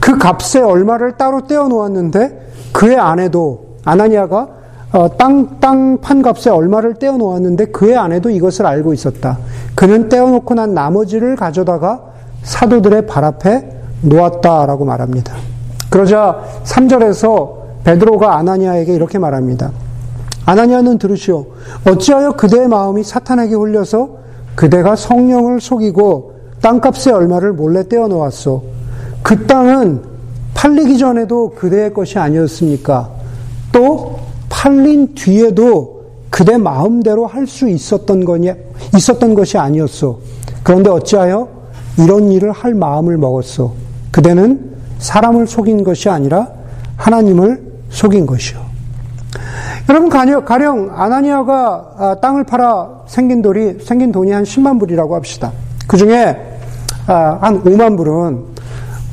그 0.00 0.18
값에 0.18 0.60
얼마를 0.60 1.16
따로 1.16 1.46
떼어 1.46 1.68
놓았는데 1.68 2.44
그의 2.72 2.98
아내도 2.98 3.76
아나니아가 3.84 4.48
어, 4.92 5.16
땅, 5.16 5.58
땅 5.60 5.98
판 6.00 6.22
값에 6.22 6.50
얼마를 6.50 6.94
떼어 6.94 7.16
놓았는데 7.16 7.66
그의 7.66 7.96
아내도 7.96 8.30
이것을 8.30 8.66
알고 8.66 8.92
있었다. 8.92 9.38
그는 9.74 10.08
떼어 10.08 10.28
놓고 10.28 10.54
난 10.54 10.74
나머지를 10.74 11.36
가져다가 11.36 12.00
사도들의 12.42 13.06
발 13.06 13.24
앞에 13.24 13.70
놓았다라고 14.02 14.84
말합니다. 14.84 15.34
그러자 15.90 16.42
3절에서 16.64 17.64
베드로가 17.84 18.36
아나니아에게 18.36 18.94
이렇게 18.94 19.18
말합니다. 19.18 19.70
아나니아는 20.46 20.98
들으시오. 20.98 21.46
어찌하여 21.86 22.32
그대의 22.32 22.68
마음이 22.68 23.02
사탄에게 23.02 23.54
홀려서 23.54 24.18
그대가 24.54 24.94
성령을 24.96 25.60
속이고 25.60 26.34
땅값의 26.60 27.12
얼마를 27.12 27.52
몰래 27.52 27.86
떼어 27.88 28.08
놓았소. 28.08 28.62
그 29.22 29.46
땅은 29.46 30.02
팔리기 30.54 30.98
전에도 30.98 31.50
그대의 31.50 31.92
것이 31.92 32.18
아니었습니까? 32.18 33.10
또 33.72 34.18
팔린 34.48 35.14
뒤에도 35.14 36.04
그대 36.30 36.56
마음대로 36.56 37.26
할 37.26 37.46
수 37.46 37.68
있었던 37.68 38.24
거냐, 38.24 38.54
있었던 38.96 39.34
것이 39.34 39.58
아니었소. 39.58 40.20
그런데 40.62 40.90
어찌하여 40.90 41.48
이런 41.98 42.32
일을 42.32 42.50
할 42.50 42.74
마음을 42.74 43.18
먹었소. 43.18 43.72
그대는 44.10 44.72
사람을 44.98 45.46
속인 45.46 45.84
것이 45.84 46.08
아니라 46.08 46.48
하나님을 46.96 47.62
속인 47.90 48.26
것이요. 48.26 48.58
여러분 49.88 50.08
가령 50.08 50.90
아나니아가 50.94 51.94
아, 51.98 52.16
땅을 52.20 52.44
팔아 52.44 53.02
생긴 53.06 53.42
돈이 53.42 53.80
생긴 53.84 54.12
돈이 54.12 54.30
한 54.32 54.44
10만 54.44 54.78
불이라고 54.80 55.14
합시다. 55.14 55.52
그 55.86 55.96
중에 55.96 56.36
아, 57.06 57.38
한 57.40 57.62
5만 57.62 57.96
불은 57.96 58.38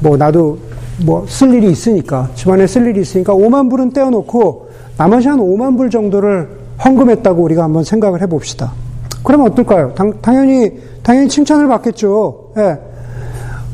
뭐 0.02 0.16
나도 0.18 0.58
뭐 1.06 1.26
쓸 1.28 1.54
일이 1.54 1.70
있으니까 1.72 2.30
집안에 2.36 2.68
쓸 2.68 2.88
일이 2.88 3.02
있으니까 3.02 3.34
5만 3.34 3.70
불은 3.70 3.92
떼어놓고 3.92 4.70
나머지 4.98 5.28
한 5.28 5.40
5만 5.40 5.78
불 5.78 5.90
정도를 5.90 6.50
헌금했다고 6.84 7.44
우리가 7.44 7.64
한번 7.64 7.84
생각을 7.84 8.22
해봅시다. 8.22 8.72
그러면 9.24 9.48
어떨까요? 9.52 9.94
당, 9.94 10.14
연히 10.36 10.72
당연히 11.04 11.28
칭찬을 11.28 11.68
받겠죠. 11.68 12.52
예. 12.58 12.78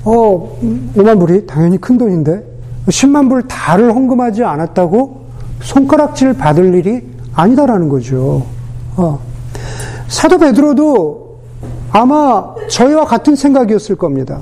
어, 0.04 0.58
5만 0.96 1.20
불이 1.20 1.46
당연히 1.46 1.78
큰 1.78 1.98
돈인데 1.98 2.44
10만 2.88 3.30
불 3.30 3.44
다를 3.48 3.94
헌금하지 3.94 4.44
않았다고 4.44 5.27
손가락질 5.62 6.34
받을 6.34 6.74
일이 6.76 7.02
아니다라는 7.34 7.90
거죠. 7.90 8.44
어. 8.96 9.20
사도 10.08 10.38
베드로도 10.38 11.38
아마 11.92 12.54
저희와 12.70 13.06
같은 13.06 13.36
생각이었을 13.36 13.96
겁니다. 13.96 14.40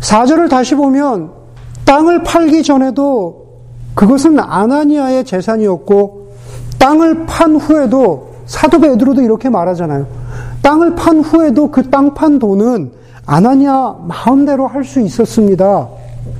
4절을 0.00 0.48
다시 0.50 0.74
보면 0.74 1.30
땅을 1.84 2.22
팔기 2.22 2.62
전에도 2.62 3.46
그것은 3.94 4.38
아나니아의 4.38 5.24
재산이었고 5.24 6.28
땅을 6.78 7.26
판 7.26 7.56
후에도 7.56 8.30
사도 8.46 8.80
베드로도 8.80 9.22
이렇게 9.22 9.48
말하잖아요. 9.48 10.06
땅을 10.62 10.94
판 10.94 11.20
후에도 11.20 11.70
그 11.70 11.82
땅 11.90 12.14
판 12.14 12.38
돈은 12.38 12.92
아나니아 13.26 13.96
마음대로 14.06 14.66
할 14.66 14.84
수 14.84 15.00
있었습니다. 15.00 15.88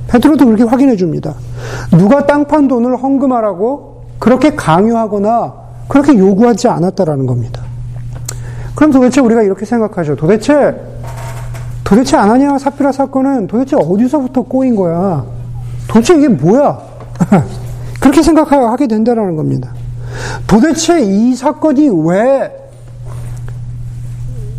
베드로도 0.07 0.45
그렇게 0.45 0.63
확인해 0.63 0.95
줍니다. 0.95 1.35
누가 1.97 2.25
땅 2.25 2.45
판 2.45 2.67
돈을 2.67 2.97
헌금하라고 2.97 3.90
그렇게 4.21 4.55
강요하거나 4.55 5.53
그렇게 5.87 6.15
요구하지 6.15 6.67
않았다라는 6.67 7.25
겁니다. 7.25 7.63
그럼 8.75 8.91
도대체 8.91 9.19
우리가 9.19 9.41
이렇게 9.41 9.65
생각하죠. 9.65 10.15
도대체 10.15 10.75
도대체 11.83 12.17
아나니아와 12.17 12.59
사피라 12.59 12.91
사건은 12.91 13.47
도대체 13.47 13.75
어디서부터 13.75 14.43
꼬인 14.43 14.75
거야? 14.75 15.25
도대체 15.87 16.15
이게 16.15 16.27
뭐야? 16.27 16.79
그렇게 17.99 18.21
생각하게 18.21 18.85
된다라는 18.85 19.35
겁니다. 19.35 19.73
도대체 20.45 21.01
이 21.01 21.33
사건이 21.35 21.89
왜 22.05 22.51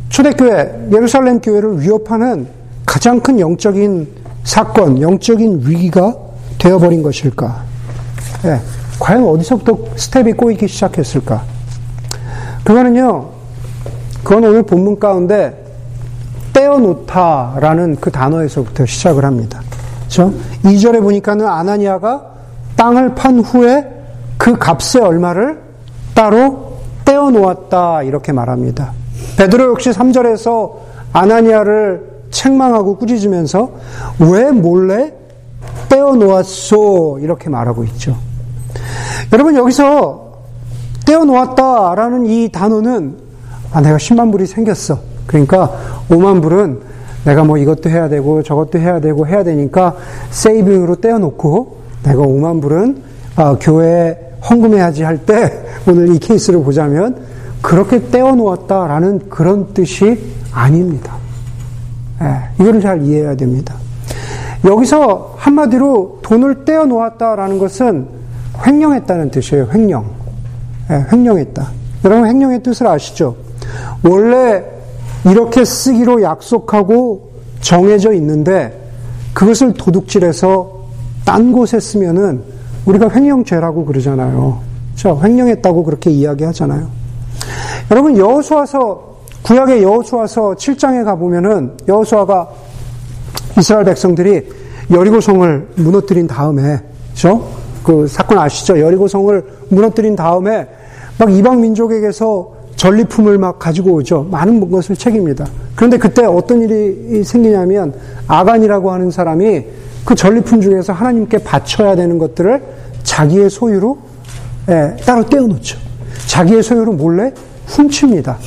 초대교회, 0.08 0.88
예루살렘 0.92 1.40
교회를 1.40 1.80
위협하는 1.80 2.48
가장 2.84 3.20
큰 3.20 3.38
영적인 3.38 4.08
사건, 4.42 5.00
영적인 5.00 5.62
위기가 5.64 6.16
되어버린 6.58 7.04
것일까? 7.04 7.62
네. 8.42 8.60
과연 9.02 9.24
어디서부터 9.24 9.96
스텝이 9.96 10.34
꼬이기 10.34 10.68
시작했을까? 10.68 11.42
그거는요, 12.62 13.30
그건 14.22 14.44
오늘 14.44 14.62
본문 14.62 15.00
가운데 15.00 15.60
떼어놓다라는 16.52 17.96
그 17.96 18.12
단어에서부터 18.12 18.86
시작을 18.86 19.24
합니다. 19.24 19.60
그렇죠? 20.02 20.32
2절에 20.62 21.02
보니까는 21.02 21.48
아나니아가 21.48 22.26
땅을 22.76 23.16
판 23.16 23.40
후에 23.40 23.84
그 24.38 24.56
값의 24.56 25.02
얼마를 25.02 25.60
따로 26.14 26.74
떼어놓았다 27.04 28.04
이렇게 28.04 28.30
말합니다. 28.30 28.92
베드로 29.36 29.70
역시 29.70 29.90
3절에서 29.90 30.74
아나니아를 31.12 32.08
책망하고 32.30 32.98
꾸짖으면서 32.98 33.68
왜 34.20 34.52
몰래 34.52 35.12
떼어놓았소 35.88 37.18
이렇게 37.20 37.50
말하고 37.50 37.82
있죠. 37.84 38.16
여러분 39.32 39.56
여기서 39.56 40.32
떼어놓았다라는 41.06 42.26
이 42.26 42.50
단어는 42.50 43.16
아 43.72 43.80
내가 43.80 43.96
10만 43.96 44.30
불이 44.30 44.46
생겼어. 44.46 44.98
그러니까 45.26 45.72
5만 46.10 46.42
불은 46.42 46.80
내가 47.24 47.44
뭐 47.44 47.56
이것도 47.56 47.88
해야 47.88 48.08
되고 48.08 48.42
저것도 48.42 48.78
해야 48.78 49.00
되고 49.00 49.26
해야 49.26 49.42
되니까 49.42 49.96
세이빙으로 50.30 50.96
떼어놓고 50.96 51.76
내가 52.02 52.22
5만 52.22 52.60
불은 52.60 53.02
아, 53.36 53.56
교회에 53.58 54.18
헌금해야지 54.50 55.04
할 55.04 55.18
때 55.24 55.64
오늘 55.88 56.14
이 56.14 56.18
케이스를 56.18 56.62
보자면 56.62 57.16
그렇게 57.62 58.10
떼어놓았다라는 58.10 59.30
그런 59.30 59.72
뜻이 59.72 60.20
아닙니다. 60.52 61.14
예, 62.20 62.50
이거를 62.60 62.80
잘 62.80 63.02
이해해야 63.02 63.36
됩니다. 63.36 63.74
여기서 64.64 65.36
한마디로 65.38 66.18
돈을 66.22 66.64
떼어놓았다라는 66.64 67.58
것은 67.58 68.21
횡령했다는 68.66 69.30
뜻이에요. 69.30 69.68
횡령. 69.72 70.04
예, 70.90 71.06
횡령했다. 71.12 71.70
여러분 72.04 72.26
횡령의 72.26 72.62
뜻을 72.62 72.86
아시죠? 72.86 73.36
원래 74.02 74.62
이렇게 75.24 75.64
쓰기로 75.64 76.22
약속하고 76.22 77.30
정해져 77.60 78.12
있는데 78.14 78.78
그것을 79.34 79.74
도둑질해서 79.74 80.82
딴 81.24 81.52
곳에 81.52 81.78
쓰면은 81.78 82.42
우리가 82.86 83.08
횡령죄라고 83.08 83.84
그러잖아요. 83.84 84.60
저 84.96 85.18
횡령했다고 85.22 85.84
그렇게 85.84 86.10
이야기하잖아요. 86.10 86.88
여러분 87.90 88.16
여호수아서 88.16 89.12
구약의 89.42 89.82
여호수아서 89.82 90.54
7장에 90.54 91.04
가 91.04 91.16
보면은 91.16 91.76
여호수아가 91.88 92.48
이스라엘 93.58 93.84
백성들이 93.84 94.48
여리고성을 94.90 95.68
무너뜨린 95.76 96.26
다음에 96.26 96.80
그 97.14 97.61
그 97.82 98.06
사건 98.06 98.38
아시죠? 98.38 98.80
여리고성을 98.80 99.44
무너뜨린 99.68 100.16
다음에 100.16 100.68
막 101.18 101.32
이방 101.32 101.60
민족에게서 101.60 102.62
전리품을 102.76 103.38
막 103.38 103.58
가지고 103.58 103.92
오죠. 103.94 104.26
많은 104.30 104.70
것을 104.70 104.96
책입니다. 104.96 105.46
그런데 105.76 105.98
그때 105.98 106.24
어떤 106.24 106.62
일이 106.62 107.22
생기냐면 107.22 107.94
아간이라고 108.26 108.90
하는 108.90 109.10
사람이 109.10 109.64
그 110.04 110.14
전리품 110.14 110.60
중에서 110.60 110.92
하나님께 110.92 111.38
바쳐야 111.38 111.94
되는 111.94 112.18
것들을 112.18 112.60
자기의 113.02 113.50
소유로 113.50 113.98
예, 114.68 114.96
따로 115.04 115.24
떼어놓죠. 115.26 115.78
자기의 116.26 116.62
소유로 116.62 116.92
몰래 116.92 117.32
훔칩니다. 117.66 118.38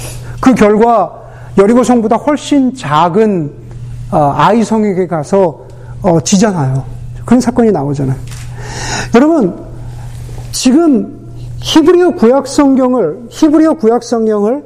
그 0.41 0.54
결과 0.54 1.24
여리고성보다 1.58 2.17
훨씬 2.17 2.76
작은 2.76 3.52
어, 4.12 4.34
아이성에게 4.36 5.08
가서 5.08 5.65
어, 6.02 6.19
지잖아요. 6.19 6.84
그런 7.26 7.41
사건이 7.41 7.71
나오잖아요. 7.71 8.17
여러분 9.14 9.56
지금 10.52 11.26
히브리어 11.62 12.12
구약 12.12 12.48
성경을 12.48 13.26
히브리어 13.30 13.74
구약 13.76 14.04
성경을 14.04 14.64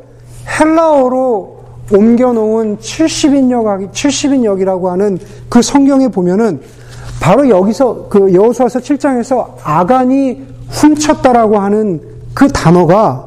헬라어로 0.59 1.59
옮겨놓은 1.91 2.77
70인역 2.77 3.91
70인역이라고 3.91 4.85
하는 4.85 5.17
그 5.49 5.61
성경에 5.61 6.07
보면은 6.07 6.61
바로 7.19 7.49
여기서 7.49 8.07
그 8.09 8.33
여호수아서 8.33 8.79
7장에서 8.79 9.47
아간이 9.63 10.45
훔쳤다라고 10.69 11.59
하는 11.59 12.01
그 12.33 12.47
단어가 12.47 13.25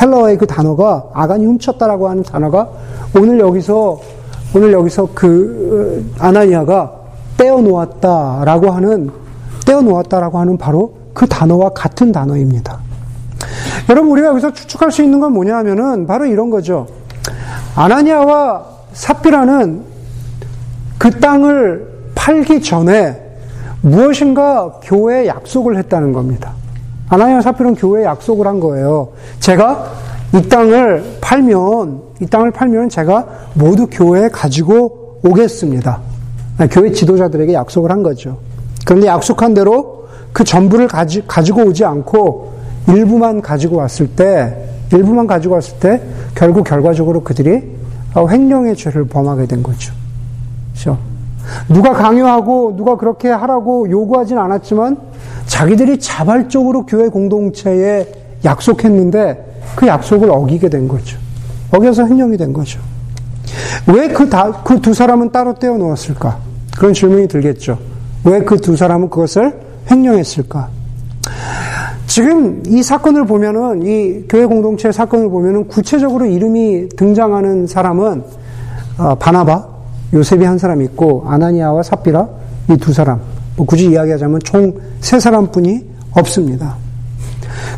헬라어의 0.00 0.38
그 0.38 0.46
단어가 0.46 1.04
아간이 1.12 1.44
훔쳤다라고 1.44 2.08
하는 2.08 2.22
단어가 2.22 2.68
오늘 3.16 3.38
여기서 3.38 4.00
오늘 4.54 4.72
여기서 4.72 5.08
그 5.14 6.06
어, 6.20 6.24
아나니아가 6.24 6.92
떼어 7.36 7.60
놓았다라고 7.60 8.70
하는 8.70 9.10
떼어놓았다라고 9.66 10.38
하는 10.38 10.58
바로 10.58 10.94
그 11.12 11.26
단어와 11.26 11.70
같은 11.70 12.12
단어입니다. 12.12 12.80
여러분 13.88 14.10
우리가 14.12 14.28
여기서 14.28 14.52
추측할 14.52 14.90
수 14.90 15.02
있는 15.02 15.20
건 15.20 15.32
뭐냐 15.32 15.56
하면은 15.58 16.06
바로 16.06 16.26
이런 16.26 16.50
거죠. 16.50 16.86
아나니아와 17.76 18.64
삽비라는 18.92 19.82
그 20.98 21.10
땅을 21.20 21.94
팔기 22.14 22.62
전에 22.62 23.20
무엇인가 23.82 24.80
교회에 24.82 25.26
약속을 25.26 25.76
했다는 25.76 26.12
겁니다. 26.12 26.52
아나니아 27.08 27.42
사필은 27.42 27.74
교회에 27.74 28.04
약속을 28.04 28.46
한 28.46 28.60
거예요. 28.60 29.10
제가 29.40 29.92
이 30.34 30.48
땅을 30.48 31.18
팔면 31.20 32.02
이 32.22 32.26
땅을 32.26 32.50
팔면 32.50 32.88
제가 32.88 33.26
모두 33.54 33.86
교회에 33.86 34.28
가지고 34.28 35.20
오겠습니다. 35.22 36.00
교회 36.70 36.90
지도자들에게 36.92 37.52
약속을 37.52 37.90
한 37.90 38.02
거죠. 38.02 38.38
그런데 38.84 39.06
약속한 39.06 39.54
대로 39.54 40.08
그 40.32 40.44
전부를 40.44 40.88
가지, 40.88 41.24
가지고 41.26 41.62
오지 41.62 41.84
않고 41.84 42.54
일부만 42.88 43.40
가지고 43.40 43.76
왔을 43.76 44.08
때, 44.08 44.68
일부만 44.92 45.26
가지고 45.26 45.54
왔을 45.54 45.78
때 45.78 46.02
결국 46.34 46.64
결과적으로 46.64 47.22
그들이 47.22 47.62
횡령의 48.16 48.76
죄를 48.76 49.06
범하게 49.06 49.46
된 49.46 49.62
거죠. 49.62 49.92
그렇죠? 50.72 50.98
누가 51.68 51.92
강요하고 51.92 52.74
누가 52.76 52.96
그렇게 52.96 53.28
하라고 53.28 53.90
요구하진 53.90 54.38
않았지만 54.38 54.98
자기들이 55.46 55.98
자발적으로 55.98 56.86
교회 56.86 57.08
공동체에 57.08 58.06
약속했는데 58.44 59.62
그 59.76 59.86
약속을 59.86 60.30
어기게 60.30 60.68
된 60.68 60.88
거죠. 60.88 61.18
어겨서 61.70 62.06
횡령이 62.06 62.36
된 62.36 62.52
거죠. 62.52 62.80
왜그 63.86 64.28
다, 64.30 64.62
그두 64.62 64.94
사람은 64.94 65.32
따로 65.32 65.54
떼어 65.54 65.76
놓았을까? 65.76 66.38
그런 66.76 66.92
질문이 66.92 67.28
들겠죠. 67.28 67.78
왜 68.24 68.40
그 68.44 68.56
두 68.56 68.76
사람은 68.76 69.10
그것을 69.10 69.52
횡령했을까? 69.90 70.68
지금 72.06 72.62
이 72.66 72.82
사건을 72.82 73.26
보면은, 73.26 73.82
이 73.86 74.24
교회 74.28 74.46
공동체 74.46 74.92
사건을 74.92 75.28
보면은 75.28 75.66
구체적으로 75.68 76.26
이름이 76.26 76.90
등장하는 76.96 77.66
사람은, 77.66 78.22
어, 78.98 79.14
바나바, 79.16 79.66
요셉이 80.12 80.44
한 80.44 80.58
사람 80.58 80.80
있고, 80.82 81.24
아나니아와 81.26 81.82
삽비라, 81.82 82.28
이 82.70 82.76
두 82.76 82.92
사람. 82.92 83.20
뭐 83.56 83.66
굳이 83.66 83.90
이야기하자면 83.90 84.40
총 84.44 84.72
세 85.00 85.20
사람뿐이 85.20 85.84
없습니다. 86.12 86.76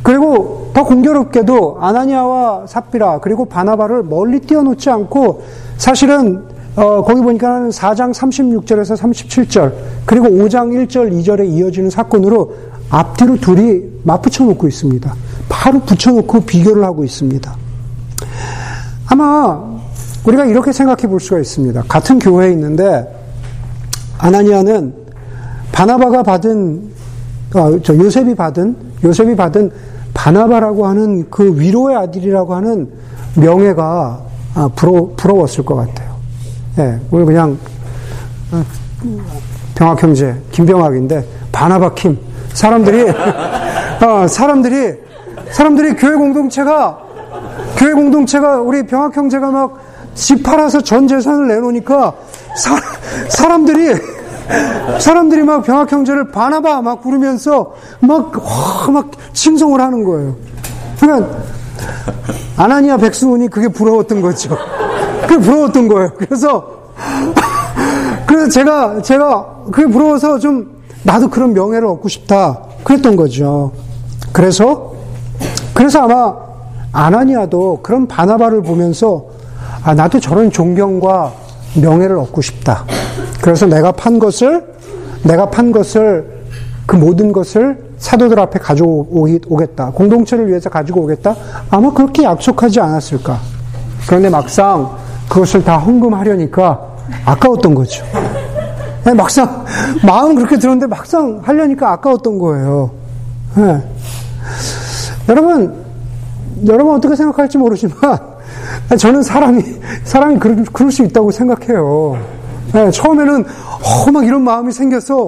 그리고 0.02 0.70
더 0.72 0.84
공교롭게도 0.84 1.78
아나니아와 1.80 2.66
삽비라 2.66 3.18
그리고 3.20 3.46
바나바를 3.46 4.04
멀리 4.04 4.38
띄워놓지 4.40 4.88
않고 4.90 5.42
사실은 5.76 6.44
어, 6.76 7.02
거기 7.02 7.22
보니까 7.22 7.68
4장 7.70 8.12
36절에서 8.12 8.96
37절 8.96 9.72
그리고 10.04 10.26
5장 10.26 10.68
1절 10.86 11.10
2절에 11.10 11.48
이어지는 11.48 11.88
사건으로 11.88 12.54
앞뒤로 12.90 13.36
둘이 13.36 13.82
맞붙여 14.04 14.44
놓고 14.44 14.68
있습니다. 14.68 15.14
바로 15.48 15.80
붙여놓고 15.80 16.40
비교를 16.40 16.84
하고 16.84 17.02
있습니다. 17.02 17.56
아마 19.08 19.58
우리가 20.24 20.44
이렇게 20.44 20.72
생각해 20.72 21.08
볼 21.08 21.18
수가 21.18 21.40
있습니다. 21.40 21.82
같은 21.88 22.18
교회에 22.18 22.52
있는데 22.52 23.06
아나니아는 24.18 24.94
바나바가 25.72 26.22
받은 26.22 26.90
어, 27.54 27.80
저 27.82 27.96
요셉이 27.96 28.34
받은 28.34 28.76
요셉이 29.02 29.34
받은 29.34 29.70
바나바라고 30.12 30.86
하는 30.86 31.30
그 31.30 31.58
위로의 31.58 31.96
아들이라고 31.96 32.54
하는 32.54 32.90
명예가 33.34 34.26
아, 34.54 34.68
부러, 34.74 35.10
부러웠을 35.16 35.64
것 35.64 35.74
같아요. 35.74 36.15
예, 36.78 37.00
우리 37.10 37.24
그냥 37.24 37.58
어, 38.52 38.64
병학 39.74 40.02
형제 40.02 40.34
김병학인데 40.52 41.26
바나바 41.52 41.94
킴 41.94 42.18
사람들이 42.52 43.10
어, 44.04 44.26
사람들이 44.28 44.94
사람들이 45.50 45.96
교회 45.96 46.16
공동체가 46.16 46.98
교회 47.76 47.92
공동체가 47.92 48.60
우리 48.60 48.86
병학 48.86 49.16
형제가 49.16 49.50
막 49.50 49.86
집 50.16 50.42
팔아서 50.42 50.80
전 50.80 51.06
재산을 51.06 51.46
내놓으니까 51.46 52.14
사, 52.56 52.76
사람들이 53.28 53.94
사람들이 54.98 55.42
막 55.42 55.62
병학 55.62 55.92
형제를 55.92 56.30
바나바 56.30 56.80
막 56.80 57.02
부르면서 57.02 57.74
막, 58.00 58.34
와, 58.34 58.90
막 58.90 59.10
칭송을 59.32 59.80
하는 59.80 60.02
거예요. 60.04 60.34
그러니까 60.98 61.36
아나니아 62.56 62.96
백수훈이 62.96 63.48
그게 63.48 63.68
부러웠던 63.68 64.22
거죠. 64.22 64.56
그게 65.22 65.38
부러웠던 65.38 65.88
거예요. 65.88 66.12
그래서 66.16 66.76
그래서 68.26 68.48
제가 68.48 69.02
제가 69.02 69.64
그게 69.70 69.86
부러워서 69.86 70.38
좀 70.38 70.76
나도 71.02 71.28
그런 71.30 71.52
명예를 71.52 71.86
얻고 71.86 72.08
싶다 72.08 72.60
그랬던 72.84 73.16
거죠. 73.16 73.72
그래서 74.32 74.92
그래서 75.74 76.02
아마 76.02 76.34
아나니아도 76.92 77.80
그런 77.82 78.06
바나바를 78.06 78.62
보면서 78.62 79.26
아 79.84 79.94
나도 79.94 80.20
저런 80.20 80.50
존경과 80.50 81.32
명예를 81.80 82.16
얻고 82.18 82.40
싶다. 82.42 82.84
그래서 83.40 83.66
내가 83.66 83.92
판 83.92 84.18
것을, 84.18 84.64
내가 85.22 85.50
판 85.50 85.72
것을, 85.72 86.36
그 86.86 86.96
모든 86.96 87.32
것을 87.32 87.78
사도들 87.98 88.38
앞에 88.38 88.58
가져오겠다. 88.58 89.90
공동체를 89.90 90.48
위해서 90.48 90.70
가지고 90.70 91.02
오겠다. 91.02 91.34
아마 91.70 91.92
그렇게 91.92 92.24
약속하지 92.24 92.80
않았을까. 92.80 93.38
그런데 94.06 94.30
막상 94.30 94.96
그것을 95.28 95.64
다 95.64 95.78
헌금하려니까 95.78 96.80
아까웠던 97.24 97.74
거죠. 97.74 98.04
네, 99.04 99.14
막상, 99.14 99.64
마음 100.04 100.34
그렇게 100.34 100.58
들었는데 100.58 100.86
막상 100.86 101.40
하려니까 101.42 101.92
아까웠던 101.92 102.38
거예요. 102.38 102.90
네. 103.54 103.80
여러분, 105.28 105.74
여러분 106.66 106.94
어떻게 106.96 107.14
생각할지 107.14 107.58
모르지만, 107.58 107.96
저는 108.98 109.22
사람이, 109.22 109.62
사람이 110.04 110.38
그럴, 110.38 110.64
그럴 110.72 110.90
수 110.90 111.02
있다고 111.04 111.30
생각해요. 111.30 112.18
네, 112.72 112.90
처음에는 112.90 113.44
어, 114.06 114.10
막 114.10 114.24
이런 114.26 114.42
마음이 114.42 114.72
생겨서 114.72 115.24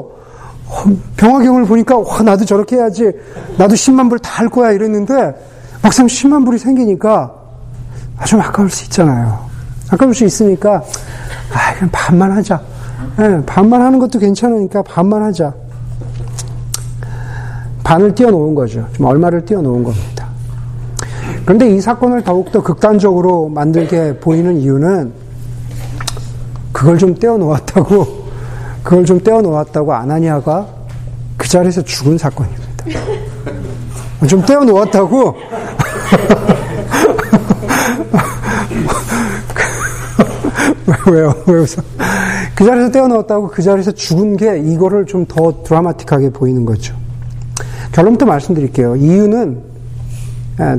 어, 0.70 0.84
병화경을 1.16 1.64
보니까 1.64 1.96
와, 1.98 2.20
나도 2.22 2.44
저렇게 2.44 2.76
해야지 2.76 3.10
나도 3.56 3.74
10만 3.74 4.08
불 4.10 4.18
다 4.18 4.30
할 4.38 4.48
거야 4.48 4.72
이랬는데 4.72 5.34
막상 5.80 6.06
10만 6.06 6.44
불이 6.44 6.58
생기니까 6.58 7.32
좀 8.26 8.40
아까울 8.40 8.68
수 8.68 8.84
있잖아요. 8.84 9.47
아까울 9.90 10.14
수 10.14 10.24
있으니까 10.24 10.82
아 11.52 11.74
그냥 11.74 11.90
반만 11.90 12.32
하자. 12.32 12.60
네, 13.16 13.44
반만 13.46 13.82
하는 13.82 13.98
것도 13.98 14.18
괜찮으니까 14.18 14.82
반만 14.82 15.22
하자. 15.22 15.52
반을 17.84 18.14
띄워놓은 18.14 18.54
거죠. 18.54 18.86
좀 18.92 19.06
얼마를 19.06 19.44
띄워놓은 19.44 19.82
겁니다. 19.82 20.26
그런데 21.44 21.70
이 21.70 21.80
사건을 21.80 22.22
더욱더 22.22 22.62
극단적으로 22.62 23.48
만들게 23.48 24.18
보이는 24.18 24.58
이유는 24.58 25.12
그걸 26.72 26.98
좀 26.98 27.14
떼어놓았다고, 27.14 28.28
그걸 28.82 29.06
좀 29.06 29.20
떼어놓았다고 29.20 29.94
아나니아가 29.94 30.66
그 31.38 31.48
자리에서 31.48 31.82
죽은 31.82 32.18
사건입니다. 32.18 32.84
좀 34.28 34.44
떼어놓았다고, 34.44 35.34
왜요? 41.10 41.34
왜 41.46 41.54
웃어? 41.54 41.82
그 42.54 42.64
자리에서 42.64 42.90
떼어놓았다고 42.90 43.48
그 43.48 43.62
자리에서 43.62 43.92
죽은 43.92 44.36
게 44.36 44.58
이거를 44.58 45.06
좀 45.06 45.26
더 45.26 45.62
드라마틱하게 45.62 46.30
보이는 46.30 46.64
거죠. 46.64 46.94
결론부터 47.92 48.26
말씀드릴게요. 48.26 48.96
이유는 48.96 49.60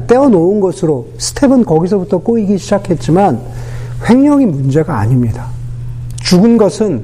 떼어놓은 0.08 0.60
것으로 0.60 1.08
스텝은 1.18 1.66
거기서부터 1.66 2.18
꼬이기 2.18 2.58
시작했지만 2.58 3.40
횡령이 4.10 4.46
문제가 4.46 4.98
아닙니다. 4.98 5.48
죽은 6.22 6.58
것은 6.58 7.04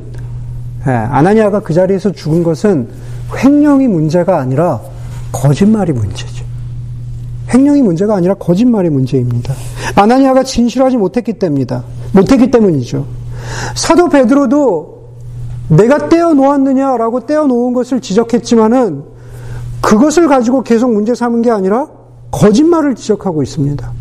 예, 0.87 0.91
아나니아가 0.91 1.61
그 1.61 1.73
자리에서 1.73 2.11
죽은 2.11 2.43
것은 2.43 2.87
횡령이 3.43 3.87
문제가 3.87 4.39
아니라 4.39 4.81
거짓말이 5.31 5.93
문제죠. 5.93 6.34
횡령이 7.55 7.81
문제가 7.81 8.15
아니라 8.15 8.33
거짓말이 8.33 8.89
문제입니다. 8.89 9.53
아나니아가 9.95 10.43
진실하지 10.43 10.97
못했기 10.97 11.33
때문이다. 11.33 11.83
못했기 12.13 12.51
때문이죠. 12.51 13.05
사도 13.75 14.09
베드로도 14.09 14.95
내가 15.69 16.09
떼어 16.09 16.33
놓았느냐라고 16.33 17.25
떼어 17.25 17.47
놓은 17.47 17.73
것을 17.73 18.01
지적했지만은 18.01 19.03
그것을 19.81 20.27
가지고 20.27 20.63
계속 20.63 20.91
문제 20.91 21.15
삼은 21.15 21.41
게 21.41 21.51
아니라 21.51 21.87
거짓말을 22.31 22.95
지적하고 22.95 23.41
있습니다. 23.41 23.91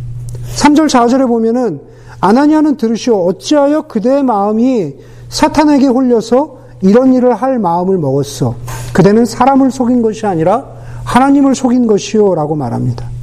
3절 0.56 0.88
4절에 0.88 1.26
보면은 1.28 1.80
아나니아는 2.20 2.76
들으시오 2.76 3.26
어찌하여 3.26 3.82
그대의 3.82 4.22
마음이 4.22 4.94
사탄에게 5.28 5.86
홀려서 5.86 6.58
이런 6.80 7.12
일을 7.12 7.34
할 7.34 7.58
마음을 7.58 7.98
먹었어. 7.98 8.56
그대는 8.92 9.24
사람을 9.24 9.70
속인 9.70 10.02
것이 10.02 10.26
아니라 10.26 10.66
하나님을 11.04 11.54
속인 11.54 11.86
것이요라고 11.86 12.56
말합니다. 12.56 13.13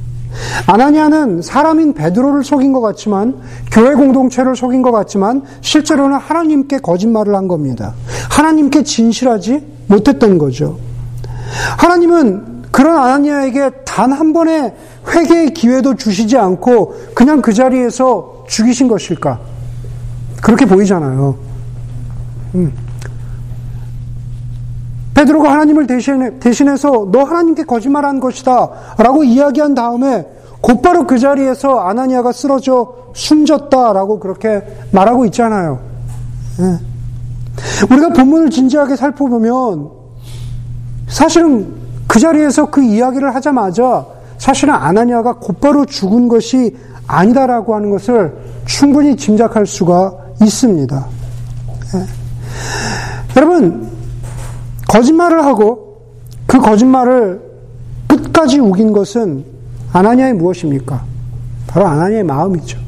아나니아는 0.66 1.42
사람인 1.42 1.94
베드로를 1.94 2.44
속인 2.44 2.72
것 2.72 2.80
같지만 2.80 3.36
교회 3.70 3.94
공동체를 3.94 4.56
속인 4.56 4.82
것 4.82 4.90
같지만 4.92 5.42
실제로는 5.60 6.18
하나님께 6.18 6.78
거짓말을 6.78 7.34
한 7.34 7.48
겁니다. 7.48 7.94
하나님께 8.30 8.82
진실하지 8.82 9.66
못했던 9.88 10.38
거죠. 10.38 10.78
하나님은 11.78 12.62
그런 12.70 12.96
아나니아에게 12.98 13.70
단 13.84 14.12
한 14.12 14.32
번의 14.32 14.74
회개의 15.08 15.52
기회도 15.52 15.96
주시지 15.96 16.38
않고 16.38 16.94
그냥 17.14 17.42
그 17.42 17.52
자리에서 17.52 18.44
죽이신 18.48 18.88
것일까? 18.88 19.38
그렇게 20.42 20.64
보이잖아요. 20.64 21.36
음. 22.54 22.72
베드로가 25.14 25.52
하나님을 25.52 25.86
대신해, 25.86 26.38
대신해서 26.38 27.08
너 27.12 27.24
하나님께 27.24 27.64
거짓말한 27.64 28.20
것이다 28.20 28.70
라고 28.98 29.24
이야기한 29.24 29.74
다음에 29.74 30.26
곧바로 30.60 31.06
그 31.06 31.18
자리에서 31.18 31.80
아나니아가 31.80 32.32
쓰러져 32.32 32.94
숨졌다 33.14 33.92
라고 33.92 34.18
그렇게 34.18 34.62
말하고 34.92 35.26
있잖아요. 35.26 35.80
예. 36.60 36.78
우리가 37.90 38.10
본문을 38.10 38.50
진지하게 38.50 38.96
살펴보면 38.96 39.90
사실은 41.08 41.74
그 42.06 42.18
자리에서 42.18 42.70
그 42.70 42.82
이야기를 42.82 43.34
하자마자 43.34 44.06
사실은 44.38 44.74
아나니아가 44.74 45.34
곧바로 45.34 45.84
죽은 45.84 46.28
것이 46.28 46.76
아니다라고 47.06 47.74
하는 47.74 47.90
것을 47.90 48.34
충분히 48.64 49.16
짐작할 49.16 49.66
수가 49.66 50.14
있습니다. 50.40 51.06
예. 51.96 52.06
여러분, 53.36 53.91
거짓말을 54.88 55.44
하고 55.44 56.00
그 56.46 56.58
거짓말을 56.58 57.40
끝까지 58.06 58.58
우긴 58.58 58.92
것은 58.92 59.44
아나니아의 59.92 60.34
무엇입니까? 60.34 61.04
바로 61.66 61.86
아나니아의 61.86 62.24
마음이죠. 62.24 62.78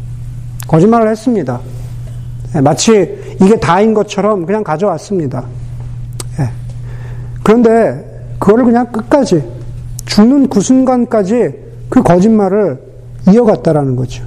거짓말을 0.66 1.10
했습니다. 1.10 1.60
예, 2.56 2.60
마치 2.60 3.36
이게 3.40 3.58
다인 3.58 3.94
것처럼 3.94 4.46
그냥 4.46 4.62
가져왔습니다. 4.62 5.44
예. 6.40 6.50
그런데 7.42 8.34
그거를 8.38 8.64
그냥 8.64 8.90
끝까지 8.92 9.42
죽는 10.06 10.48
그 10.48 10.60
순간까지 10.60 11.54
그 11.88 12.02
거짓말을 12.02 12.78
이어갔다라는 13.30 13.96
거죠. 13.96 14.24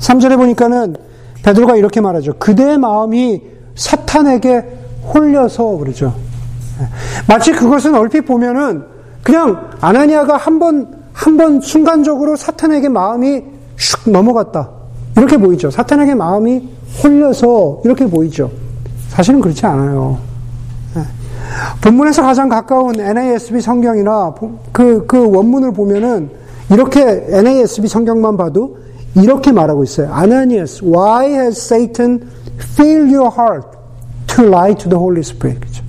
3절에 0.00 0.36
보니까는 0.36 0.96
베드로가 1.42 1.76
이렇게 1.76 2.00
말하죠. 2.00 2.34
그대의 2.38 2.78
마음이 2.78 3.42
사탄에게 3.74 4.64
홀려서 5.12 5.76
그러죠. 5.76 6.14
예. 6.80 6.88
마치 7.26 7.52
그것은 7.52 7.94
얼핏 7.94 8.22
보면은 8.22 8.84
그냥 9.22 9.70
아나니아가 9.80 10.36
한 10.36 10.58
번, 10.58 10.94
한 11.12 11.36
번 11.36 11.60
순간적으로 11.60 12.36
사탄에게 12.36 12.88
마음이 12.88 13.42
슉 13.76 14.10
넘어갔다. 14.10 14.70
이렇게 15.16 15.36
보이죠. 15.36 15.70
사탄에게 15.70 16.14
마음이 16.14 16.68
홀려서 17.02 17.80
이렇게 17.84 18.06
보이죠. 18.06 18.50
사실은 19.08 19.40
그렇지 19.40 19.66
않아요. 19.66 20.18
예. 20.96 21.02
본문에서 21.80 22.22
가장 22.22 22.48
가까운 22.48 22.98
NASB 23.00 23.60
성경이나 23.60 24.34
그, 24.72 25.06
그 25.06 25.30
원문을 25.34 25.72
보면은 25.72 26.30
이렇게 26.70 27.24
NASB 27.30 27.88
성경만 27.88 28.36
봐도 28.36 28.78
이렇게 29.14 29.50
말하고 29.50 29.82
있어요. 29.84 30.12
아나니아스, 30.12 30.84
why 30.84 31.26
has 31.32 31.58
Satan 31.58 32.28
filled 32.76 33.12
your 33.14 33.32
heart 33.34 33.66
to 34.28 34.44
lie 34.46 34.74
to 34.74 34.88
the 34.88 34.98
Holy 34.98 35.20
Spirit? 35.20 35.80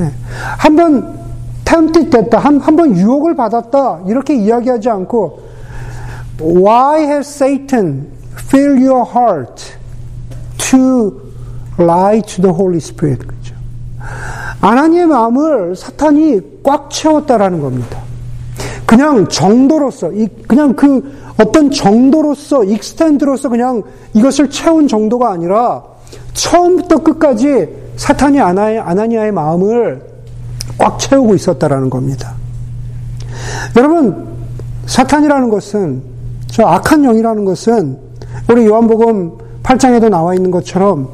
예. 0.00 0.12
한번 0.58 1.18
tempted 1.64 2.10
됐다, 2.10 2.38
한, 2.38 2.58
한번 2.58 2.96
유혹을 2.96 3.36
받았다, 3.36 4.00
이렇게 4.06 4.34
이야기하지 4.34 4.88
않고, 4.88 5.40
why 6.40 7.02
has 7.02 7.28
Satan 7.28 8.08
filled 8.36 8.84
your 8.84 9.08
heart 9.08 9.62
to 10.58 11.20
lie 11.78 12.20
to 12.22 12.42
the 12.42 12.54
Holy 12.54 12.78
Spirit? 12.78 13.26
그죠? 13.26 13.54
아나니의 14.60 15.06
마음을 15.06 15.76
사탄이 15.76 16.40
꽉 16.62 16.90
채웠다라는 16.90 17.60
겁니다. 17.60 18.00
그냥 18.84 19.28
정도로서, 19.28 20.10
그냥 20.48 20.74
그 20.74 21.12
어떤 21.38 21.70
정도로서, 21.70 22.64
익스텐드로서 22.64 23.48
그냥 23.48 23.82
이것을 24.14 24.50
채운 24.50 24.88
정도가 24.88 25.30
아니라 25.30 25.82
처음부터 26.34 26.98
끝까지 26.98 27.79
사탄이 28.00 28.40
아나니아의 28.40 29.30
마음을 29.30 30.02
꽉 30.78 30.98
채우고 30.98 31.34
있었다라는 31.34 31.90
겁니다. 31.90 32.32
여러분, 33.76 34.26
사탄이라는 34.86 35.50
것은, 35.50 36.02
저 36.46 36.64
악한 36.64 37.02
영이라는 37.02 37.44
것은 37.44 37.98
우리 38.50 38.64
요한복음 38.64 39.32
8장에도 39.62 40.08
나와 40.08 40.34
있는 40.34 40.50
것처럼 40.50 41.10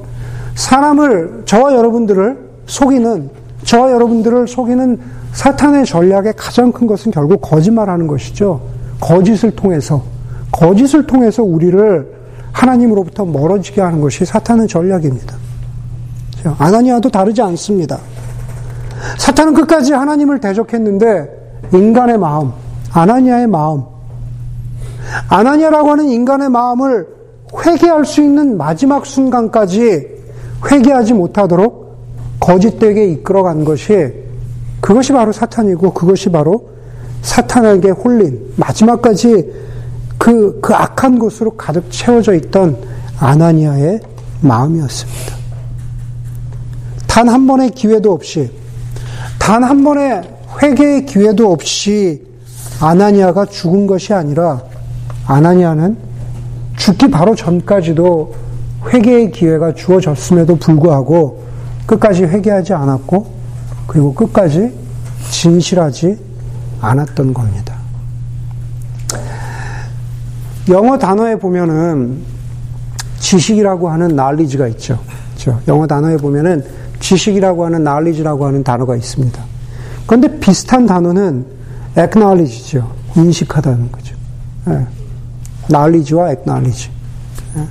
사람을, 0.55 1.43
저와 1.45 1.75
여러분들을 1.75 2.39
속이는, 2.67 3.31
저와 3.65 3.91
여러분들을 3.91 4.47
속이는 4.47 5.01
사탄의 5.33 5.87
전략의 5.87 6.35
가장 6.37 6.71
큰 6.71 6.87
것은 6.87 7.11
결국 7.11 7.41
거짓말하는 7.41 8.07
것이죠. 8.07 8.61
거짓을 9.01 9.51
통해서 9.57 10.05
거짓을 10.53 11.05
통해서 11.05 11.43
우리를 11.43 12.15
하나님으로부터 12.53 13.25
멀어지게 13.25 13.81
하는 13.81 14.01
것이 14.01 14.25
사탄의 14.25 14.69
전략입니다. 14.69 15.46
아나니아도 16.59 17.11
다르지 17.11 17.43
않습니다. 17.43 17.99
사탄은 19.19 19.55
끝까지 19.55 19.93
하나님을 19.93 20.41
대적했는데 20.41 21.61
인간의 21.73 22.19
마음, 22.19 22.53
아나니아의 22.93 23.47
마음, 23.47 23.85
아나니아라고 25.29 25.91
하는 25.91 26.09
인간의 26.09 26.51
마음을 26.51 27.07
회개할 27.65 28.05
수 28.05 28.23
있는 28.23 28.57
마지막 28.57 29.07
순간까지 29.07 30.17
회개하지 30.71 31.15
못하도록 31.15 31.87
거짓되게 32.41 33.07
이끌어간 33.07 33.65
것이 33.65 34.13
그것이 34.81 35.13
바로 35.13 35.33
사탄이고 35.33 35.93
그것이 35.93 36.31
바로 36.31 36.69
사탄에게 37.23 37.91
홀린 37.91 38.55
마지막까지 38.57 39.53
그, 40.19 40.61
그 40.61 40.75
악한 40.75 41.19
곳으로 41.19 41.53
가득 41.53 41.91
채워져 41.91 42.35
있던 42.35 42.77
아나니아의 43.19 44.01
마음이었습니다. 44.41 45.36
단 47.17 47.31
한 47.31 47.47
번의 47.47 47.71
기회도 47.71 48.13
없이, 48.13 48.51
단 49.39 49.65
한 49.65 49.83
번의 49.83 50.23
회개의 50.63 51.07
기회도 51.07 51.51
없이 51.51 52.23
아나니아가 52.79 53.47
죽은 53.47 53.87
것이 53.87 54.13
아니라 54.13 54.61
아나니아는 55.27 55.97
죽기 56.77 57.11
바로 57.11 57.35
전까지도 57.35 58.35
회개의 58.93 59.31
기회가 59.33 59.73
주어졌음에도 59.73 60.57
불구하고 60.57 61.43
끝까지 61.87 62.25
회개하지 62.25 62.75
않았고 62.75 63.27
그리고 63.87 64.13
끝까지 64.13 64.71
진실하지 65.31 66.19
않았던 66.83 67.33
겁니다. 67.33 67.77
영어 70.69 70.99
단어에 70.99 71.37
보면은 71.37 72.19
지식이라고 73.21 73.89
하는 73.89 74.09
knowledge가 74.09 74.69
있죠. 74.69 74.99
그렇죠? 75.31 75.59
영어 75.67 75.87
단어에 75.87 76.19
보면은 76.19 76.63
지식이라고 77.07 77.65
하는 77.65 77.85
knowledge라고 77.85 78.47
하는 78.47 78.65
단어가 78.65 78.97
있습니다. 78.97 79.41
그런데 80.07 80.41
비슷한 80.41 80.87
단어는 80.87 81.47
acknowledge죠. 81.97 82.91
인식하다는 83.15 83.93
거죠. 83.93 84.17
예. 84.69 84.87
knowledge와 85.69 86.31
acknowledge. 86.31 86.91
예. 87.57 87.63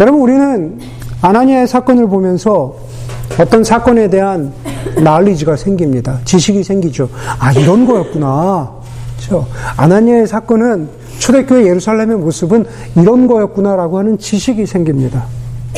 여러분, 0.00 0.20
우리는 0.22 0.80
아나니아의 1.20 1.68
사건을 1.68 2.08
보면서 2.08 2.76
어떤 3.38 3.62
사건에 3.62 4.08
대한 4.08 4.52
난리지가 5.02 5.56
생깁니다. 5.56 6.20
지식이 6.24 6.64
생기죠. 6.64 7.10
아, 7.38 7.52
이런 7.52 7.86
거였구나. 7.86 8.72
그렇죠? 9.16 9.46
아나니아의 9.76 10.26
사건은 10.26 10.88
초대교회 11.18 11.66
예루살렘의 11.66 12.16
모습은 12.16 12.64
이런 12.96 13.26
거였구나라고 13.26 13.98
하는 13.98 14.18
지식이 14.18 14.64
생깁니다. 14.64 15.24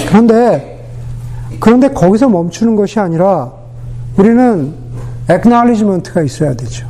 그런데, 0.09 0.76
그런데 1.61 1.89
거기서 1.89 2.29
멈추는 2.29 2.77
것이 2.77 3.01
아니라 3.01 3.53
우리는 4.17 4.75
acknowledgement가 5.31 6.23
있어야 6.23 6.55
되죠. 6.55 6.87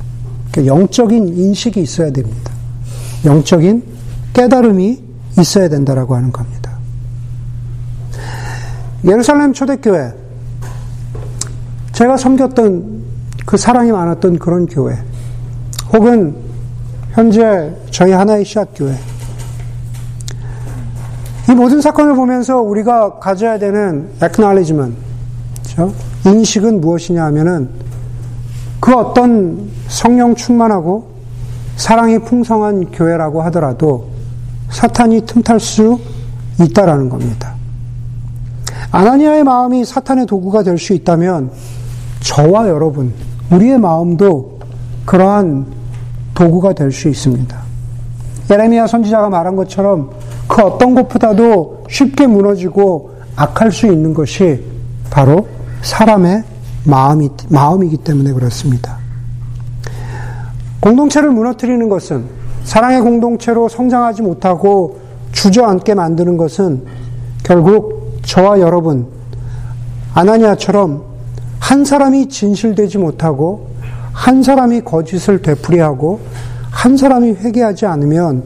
그러니까 0.51 0.75
영적인 0.75 1.29
인식이 1.37 1.81
있어야 1.81 2.11
됩니다. 2.11 2.53
영적인 3.25 3.83
깨달음이 4.33 5.03
있어야 5.39 5.69
된다라고 5.69 6.15
하는 6.15 6.33
겁니다. 6.33 6.73
예루살렘 9.05 9.53
초대교회, 9.53 10.13
제가 11.93 12.17
섬겼던 12.17 13.05
그 13.45 13.57
사랑이 13.57 13.93
많았던 13.93 14.39
그런 14.39 14.67
교회, 14.67 14.97
혹은 15.93 16.37
현재 17.13 17.75
저희 17.91 18.13
하나의 18.13 18.45
씨앗교회. 18.45 18.97
이 21.49 21.55
모든 21.55 21.81
사건을 21.81 22.15
보면서 22.17 22.61
우리가 22.61 23.19
가져야 23.19 23.59
되는 23.59 24.09
acknowledgement, 24.23 24.97
그렇죠? 25.63 25.95
인식은 26.27 26.81
무엇이냐 26.81 27.25
하면은 27.27 27.69
그 28.81 28.93
어떤 28.95 29.69
성령 29.89 30.35
충만하고 30.35 31.09
사랑이 31.77 32.19
풍성한 32.19 32.91
교회라고 32.91 33.43
하더라도 33.43 34.09
사탄이 34.71 35.25
틈탈 35.27 35.61
수 35.61 36.01
있다라는 36.61 37.09
겁니다. 37.09 37.55
아나니아의 38.91 39.45
마음이 39.45 39.85
사탄의 39.85 40.27
도구가 40.27 40.63
될 40.63 40.79
수 40.79 40.95
있다면 40.95 41.51
저와 42.21 42.69
여러분, 42.69 43.13
우리의 43.51 43.79
마음도 43.79 44.59
그러한 45.05 45.67
도구가 46.35 46.73
될 46.73 46.91
수 46.91 47.09
있습니다. 47.09 47.66
예레미야 48.51 48.87
선지자가 48.87 49.29
말한 49.29 49.57
것처럼 49.57 50.11
그 50.49 50.63
어떤 50.63 50.95
것보다도 50.95 51.85
쉽게 51.89 52.27
무너지고 52.27 53.17
악할 53.35 53.73
수 53.73 53.87
있는 53.87 54.15
것이 54.15 54.63
바로 55.11 55.49
사람의 55.83 56.45
마음이, 56.85 57.31
마음이기 57.49 57.99
때문에 57.99 58.33
그렇습니다. 58.33 58.99
공동체를 60.81 61.31
무너뜨리는 61.31 61.89
것은 61.89 62.25
사랑의 62.65 63.01
공동체로 63.01 63.69
성장하지 63.69 64.23
못하고 64.23 65.01
주저앉게 65.33 65.95
만드는 65.95 66.37
것은 66.37 66.85
결국 67.43 68.21
저와 68.23 68.61
여러분, 68.61 69.07
아나니아처럼 70.15 71.03
한 71.59 71.85
사람이 71.85 72.29
진실되지 72.29 72.99
못하고 72.99 73.69
한 74.13 74.43
사람이 74.43 74.83
거짓을 74.83 75.43
되풀이하고 75.43 76.21
한 76.77 76.95
사람이 76.95 77.33
회개하지 77.33 77.87
않으면 77.87 78.43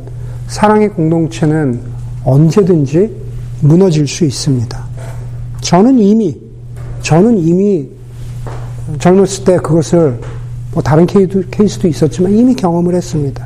사랑의 0.46 0.90
공동체는 0.90 1.80
언제든지 2.24 3.10
무너질 3.60 4.06
수 4.06 4.24
있습니다. 4.24 4.84
저는 5.60 5.98
이미 5.98 6.40
저는 7.02 7.36
이미 7.38 7.88
젊었을 9.00 9.44
때 9.44 9.56
그것을 9.56 10.20
뭐 10.72 10.80
다른 10.80 11.06
케이스도 11.06 11.88
있었지만 11.88 12.32
이미 12.32 12.54
경험을 12.54 12.94
했습니다. 12.94 13.44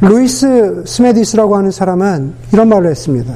루이스 0.00 0.84
스메디스라고 0.86 1.56
하는 1.56 1.72
사람은 1.72 2.34
이런 2.52 2.68
말을 2.68 2.90
했습니다. 2.90 3.34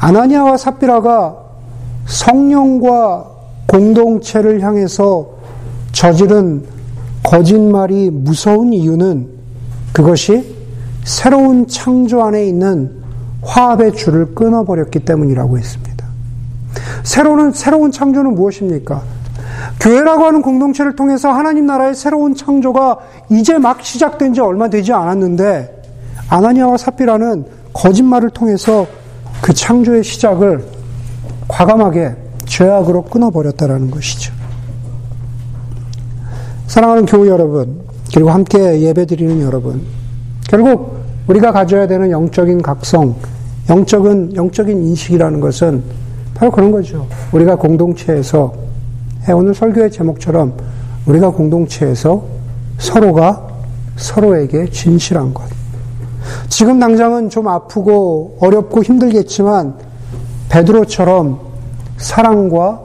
아나니아와 0.00 0.58
삽비라가 0.58 1.34
성령과 2.04 3.26
공동체를 3.66 4.60
향해서 4.60 5.30
저지른 5.92 6.77
거짓말이 7.22 8.10
무서운 8.10 8.72
이유는 8.72 9.28
그것이 9.92 10.54
새로운 11.04 11.66
창조 11.66 12.22
안에 12.22 12.46
있는 12.46 12.92
화합의 13.42 13.94
줄을 13.94 14.34
끊어버렸기 14.34 15.00
때문이라고 15.00 15.58
했습니다. 15.58 16.06
새로운, 17.02 17.52
새로운 17.52 17.90
창조는 17.90 18.34
무엇입니까? 18.34 19.02
교회라고 19.80 20.24
하는 20.24 20.42
공동체를 20.42 20.96
통해서 20.96 21.30
하나님 21.30 21.66
나라의 21.66 21.94
새로운 21.94 22.34
창조가 22.34 22.98
이제 23.30 23.58
막 23.58 23.82
시작된 23.82 24.34
지 24.34 24.40
얼마 24.40 24.68
되지 24.68 24.92
않았는데 24.92 25.82
아나니아와 26.28 26.76
사피라는 26.76 27.46
거짓말을 27.72 28.30
통해서 28.30 28.86
그 29.40 29.54
창조의 29.54 30.04
시작을 30.04 30.64
과감하게 31.46 32.14
죄악으로 32.46 33.04
끊어버렸다라는 33.04 33.90
것이죠. 33.90 34.37
사랑하는 36.68 37.06
교우 37.06 37.26
여러분, 37.26 37.80
그리고 38.14 38.30
함께 38.30 38.82
예배 38.82 39.06
드리는 39.06 39.40
여러분, 39.40 39.80
결국 40.50 40.98
우리가 41.26 41.50
가져야 41.50 41.86
되는 41.86 42.10
영적인 42.10 42.60
각성, 42.60 43.16
영적인, 43.70 44.36
영적인 44.36 44.82
인식이라는 44.84 45.40
것은 45.40 45.82
바로 46.34 46.52
그런 46.52 46.70
거죠. 46.70 47.06
우리가 47.32 47.56
공동체에서, 47.56 48.52
오늘 49.34 49.54
설교의 49.54 49.90
제목처럼 49.90 50.52
우리가 51.06 51.30
공동체에서 51.30 52.22
서로가 52.76 53.48
서로에게 53.96 54.68
진실한 54.70 55.32
것. 55.32 55.44
지금 56.50 56.78
당장은 56.78 57.30
좀 57.30 57.48
아프고 57.48 58.36
어렵고 58.40 58.82
힘들겠지만 58.82 59.74
베드로처럼 60.50 61.40
사랑과 61.96 62.78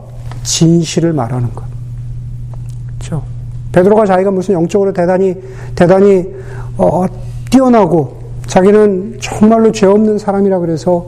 진실을 0.44 1.12
말하는 1.12 1.54
것. 1.54 1.73
베드로가 3.74 4.06
자기가 4.06 4.32
무슨 4.32 4.54
영적으로 4.54 4.94
대단히 4.94 5.36
대단히 5.76 6.26
어, 6.78 7.06
뛰어나고 7.52 8.24
자기는 8.48 9.18
정말로 9.20 9.72
죄 9.72 9.86
없는 9.86 10.18
사람이라 10.18 10.60
그래서 10.60 11.06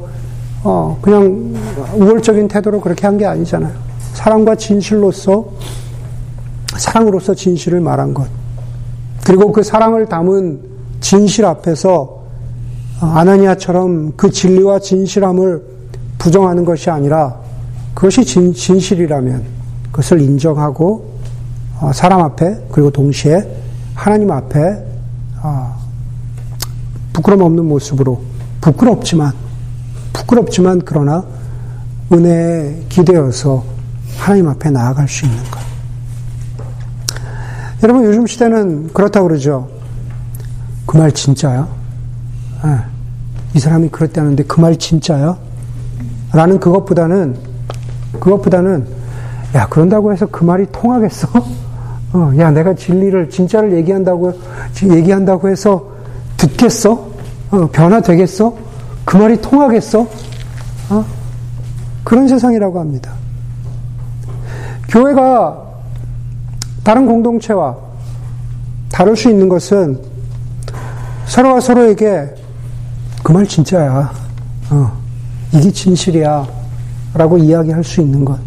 어, 0.64 0.98
그냥 1.02 1.54
우월적인 1.96 2.48
태도로 2.48 2.82
그렇게 2.82 3.06
한 3.06 3.18
게 3.18 3.26
아니잖아요. 3.26 3.72
사랑과 4.14 4.56
진실로서 4.56 5.46
사랑으로서 6.78 7.34
진실을 7.36 7.80
말한 7.80 8.14
것. 8.14 8.28
그리고 9.26 9.52
그 9.52 9.64
사랑을 9.64 10.08
담은 10.08 10.60
진실 11.02 11.46
앞에서 11.46 12.24
아나니아처럼 13.00 14.14
그 14.16 14.32
진리와 14.32 14.80
진실함을 14.80 15.64
부정하는 16.18 16.66
것이 16.66 16.90
아니라 16.90 17.36
그것이 17.94 18.26
진, 18.26 18.54
진실이라면 18.54 19.44
그것을 19.92 20.22
인정하고 20.22 21.06
어, 21.06 21.15
사람 21.94 22.22
앞에 22.22 22.68
그리고 22.72 22.90
동시에 22.90 23.46
하나님 23.94 24.32
앞에 24.32 24.84
어, 25.44 25.76
부끄럼 27.14 27.42
없는 27.42 27.66
모습으로 27.66 28.22
부끄럽지만 28.62 29.32
부끄럽지만 30.14 30.82
그러나 30.86 31.24
은혜에 32.12 32.86
기대어서 32.90 33.64
하나님 34.18 34.48
앞에 34.48 34.70
나아갈 34.70 35.08
수 35.08 35.26
있는 35.26 35.38
것. 35.46 35.60
여러분 37.84 38.04
요즘 38.06 38.26
시대는 38.26 38.90
그렇다고 38.94 39.28
그러죠. 39.28 39.70
그 40.86 40.98
말 40.98 41.12
진짜야? 41.12 41.68
네. 42.64 42.78
이 43.54 43.60
사람이 43.60 43.90
그랬다는데 43.90 44.44
그 44.44 44.62
말 44.62 44.78
진짜야? 44.78 45.38
라는 46.32 46.60
그것보다는 46.60 47.36
그것보다는 48.20 48.88
야 49.56 49.68
그런다고 49.70 50.12
해서 50.14 50.26
그 50.28 50.44
말이 50.44 50.66
통하겠어? 50.72 51.28
어, 52.16 52.32
야 52.38 52.50
내가 52.50 52.74
진리를 52.74 53.30
진짜를 53.30 53.74
얘기한다고 53.74 54.32
얘기한다고 54.84 55.50
해서 55.50 55.86
듣겠어? 56.38 57.10
어, 57.52 57.68
변화되겠어? 57.74 58.56
그 59.04 59.18
말이 59.18 59.40
통하겠어? 59.42 60.08
어? 60.92 61.06
그런 62.06 62.26
세상이라고 62.26 62.80
합니다. 62.80 63.12
교회가 64.88 65.62
다른 66.86 67.06
공동체와 67.06 67.76
다를 68.90 69.18
수 69.18 69.30
있는 69.30 69.50
것은 69.50 70.00
서로가 71.26 71.60
서로에게 71.60 72.34
그 73.24 73.34
말 73.34 73.46
진짜야. 73.46 74.10
어, 74.70 74.92
이게 75.52 75.70
진실이야. 75.70 76.48
라고 77.16 77.38
이야기할 77.38 77.84
수 77.84 78.00
있는 78.00 78.24
것. 78.24 78.40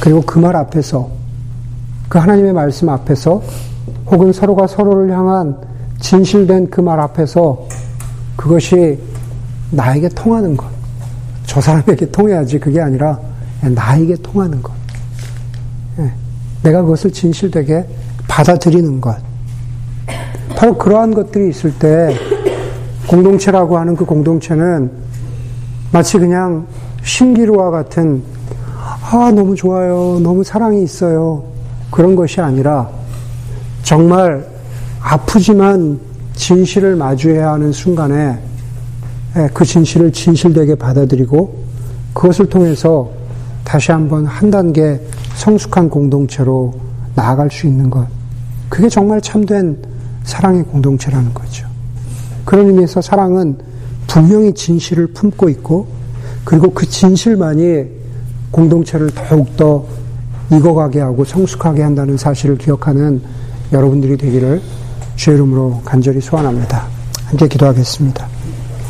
그리고 0.00 0.22
그 0.22 0.38
말 0.40 0.56
앞에서, 0.56 1.08
그 2.08 2.18
하나님의 2.18 2.52
말씀 2.52 2.88
앞에서, 2.88 3.42
혹은 4.06 4.32
서로가 4.32 4.66
서로를 4.66 5.12
향한 5.12 5.56
진실된 6.00 6.70
그 6.70 6.80
말 6.80 7.00
앞에서 7.00 7.66
그것이 8.36 8.98
나에게 9.70 10.08
통하는 10.10 10.56
것. 10.56 10.66
저 11.44 11.60
사람에게 11.60 12.10
통해야지 12.10 12.58
그게 12.58 12.80
아니라 12.80 13.18
나에게 13.62 14.16
통하는 14.22 14.62
것. 14.62 14.72
예, 15.98 16.12
내가 16.62 16.82
그것을 16.82 17.12
진실되게 17.12 17.86
받아들이는 18.28 19.00
것. 19.00 19.16
바로 20.56 20.76
그러한 20.78 21.12
것들이 21.14 21.50
있을 21.50 21.72
때 21.78 22.16
공동체라고 23.06 23.78
하는 23.78 23.96
그 23.96 24.04
공동체는 24.04 24.90
마치 25.92 26.18
그냥 26.18 26.66
신기루와 27.02 27.70
같은 27.70 28.22
아, 29.10 29.32
너무 29.34 29.54
좋아요. 29.54 30.20
너무 30.22 30.44
사랑이 30.44 30.82
있어요. 30.82 31.44
그런 31.90 32.14
것이 32.16 32.40
아니라 32.40 32.88
정말 33.82 34.46
아프지만 35.00 35.98
진실을 36.34 36.96
마주해야 36.96 37.52
하는 37.52 37.72
순간에 37.72 38.38
예, 39.36 39.48
그 39.52 39.64
진실을 39.64 40.12
진실되게 40.12 40.74
받아들이고 40.74 41.64
그것을 42.14 42.46
통해서 42.46 43.10
다시 43.64 43.92
한번 43.92 44.24
한 44.24 44.50
단계 44.50 45.00
성숙한 45.34 45.90
공동체로 45.90 46.74
나아갈 47.14 47.50
수 47.50 47.66
있는 47.66 47.90
것. 47.90 48.06
그게 48.68 48.88
정말 48.88 49.20
참된 49.20 49.76
사랑의 50.24 50.62
공동체라는 50.64 51.32
거죠. 51.34 51.66
그런 52.44 52.68
의미에서 52.68 53.00
사랑은 53.00 53.58
분명히 54.06 54.52
진실을 54.52 55.08
품고 55.08 55.48
있고 55.50 55.86
그리고 56.44 56.70
그 56.70 56.86
진실만이 56.86 57.84
공동체를 58.50 59.10
더욱더 59.10 59.84
익어가게 60.50 61.00
하고 61.00 61.24
성숙하게 61.24 61.82
한다는 61.82 62.16
사실을 62.16 62.56
기억하는 62.56 63.20
여러분들이 63.72 64.16
되기를 64.16 64.62
주의 65.16 65.36
이름으로 65.36 65.82
간절히 65.84 66.20
소원합니다. 66.20 66.86
함께 67.26 67.48
기도하겠습니다. 67.48 68.37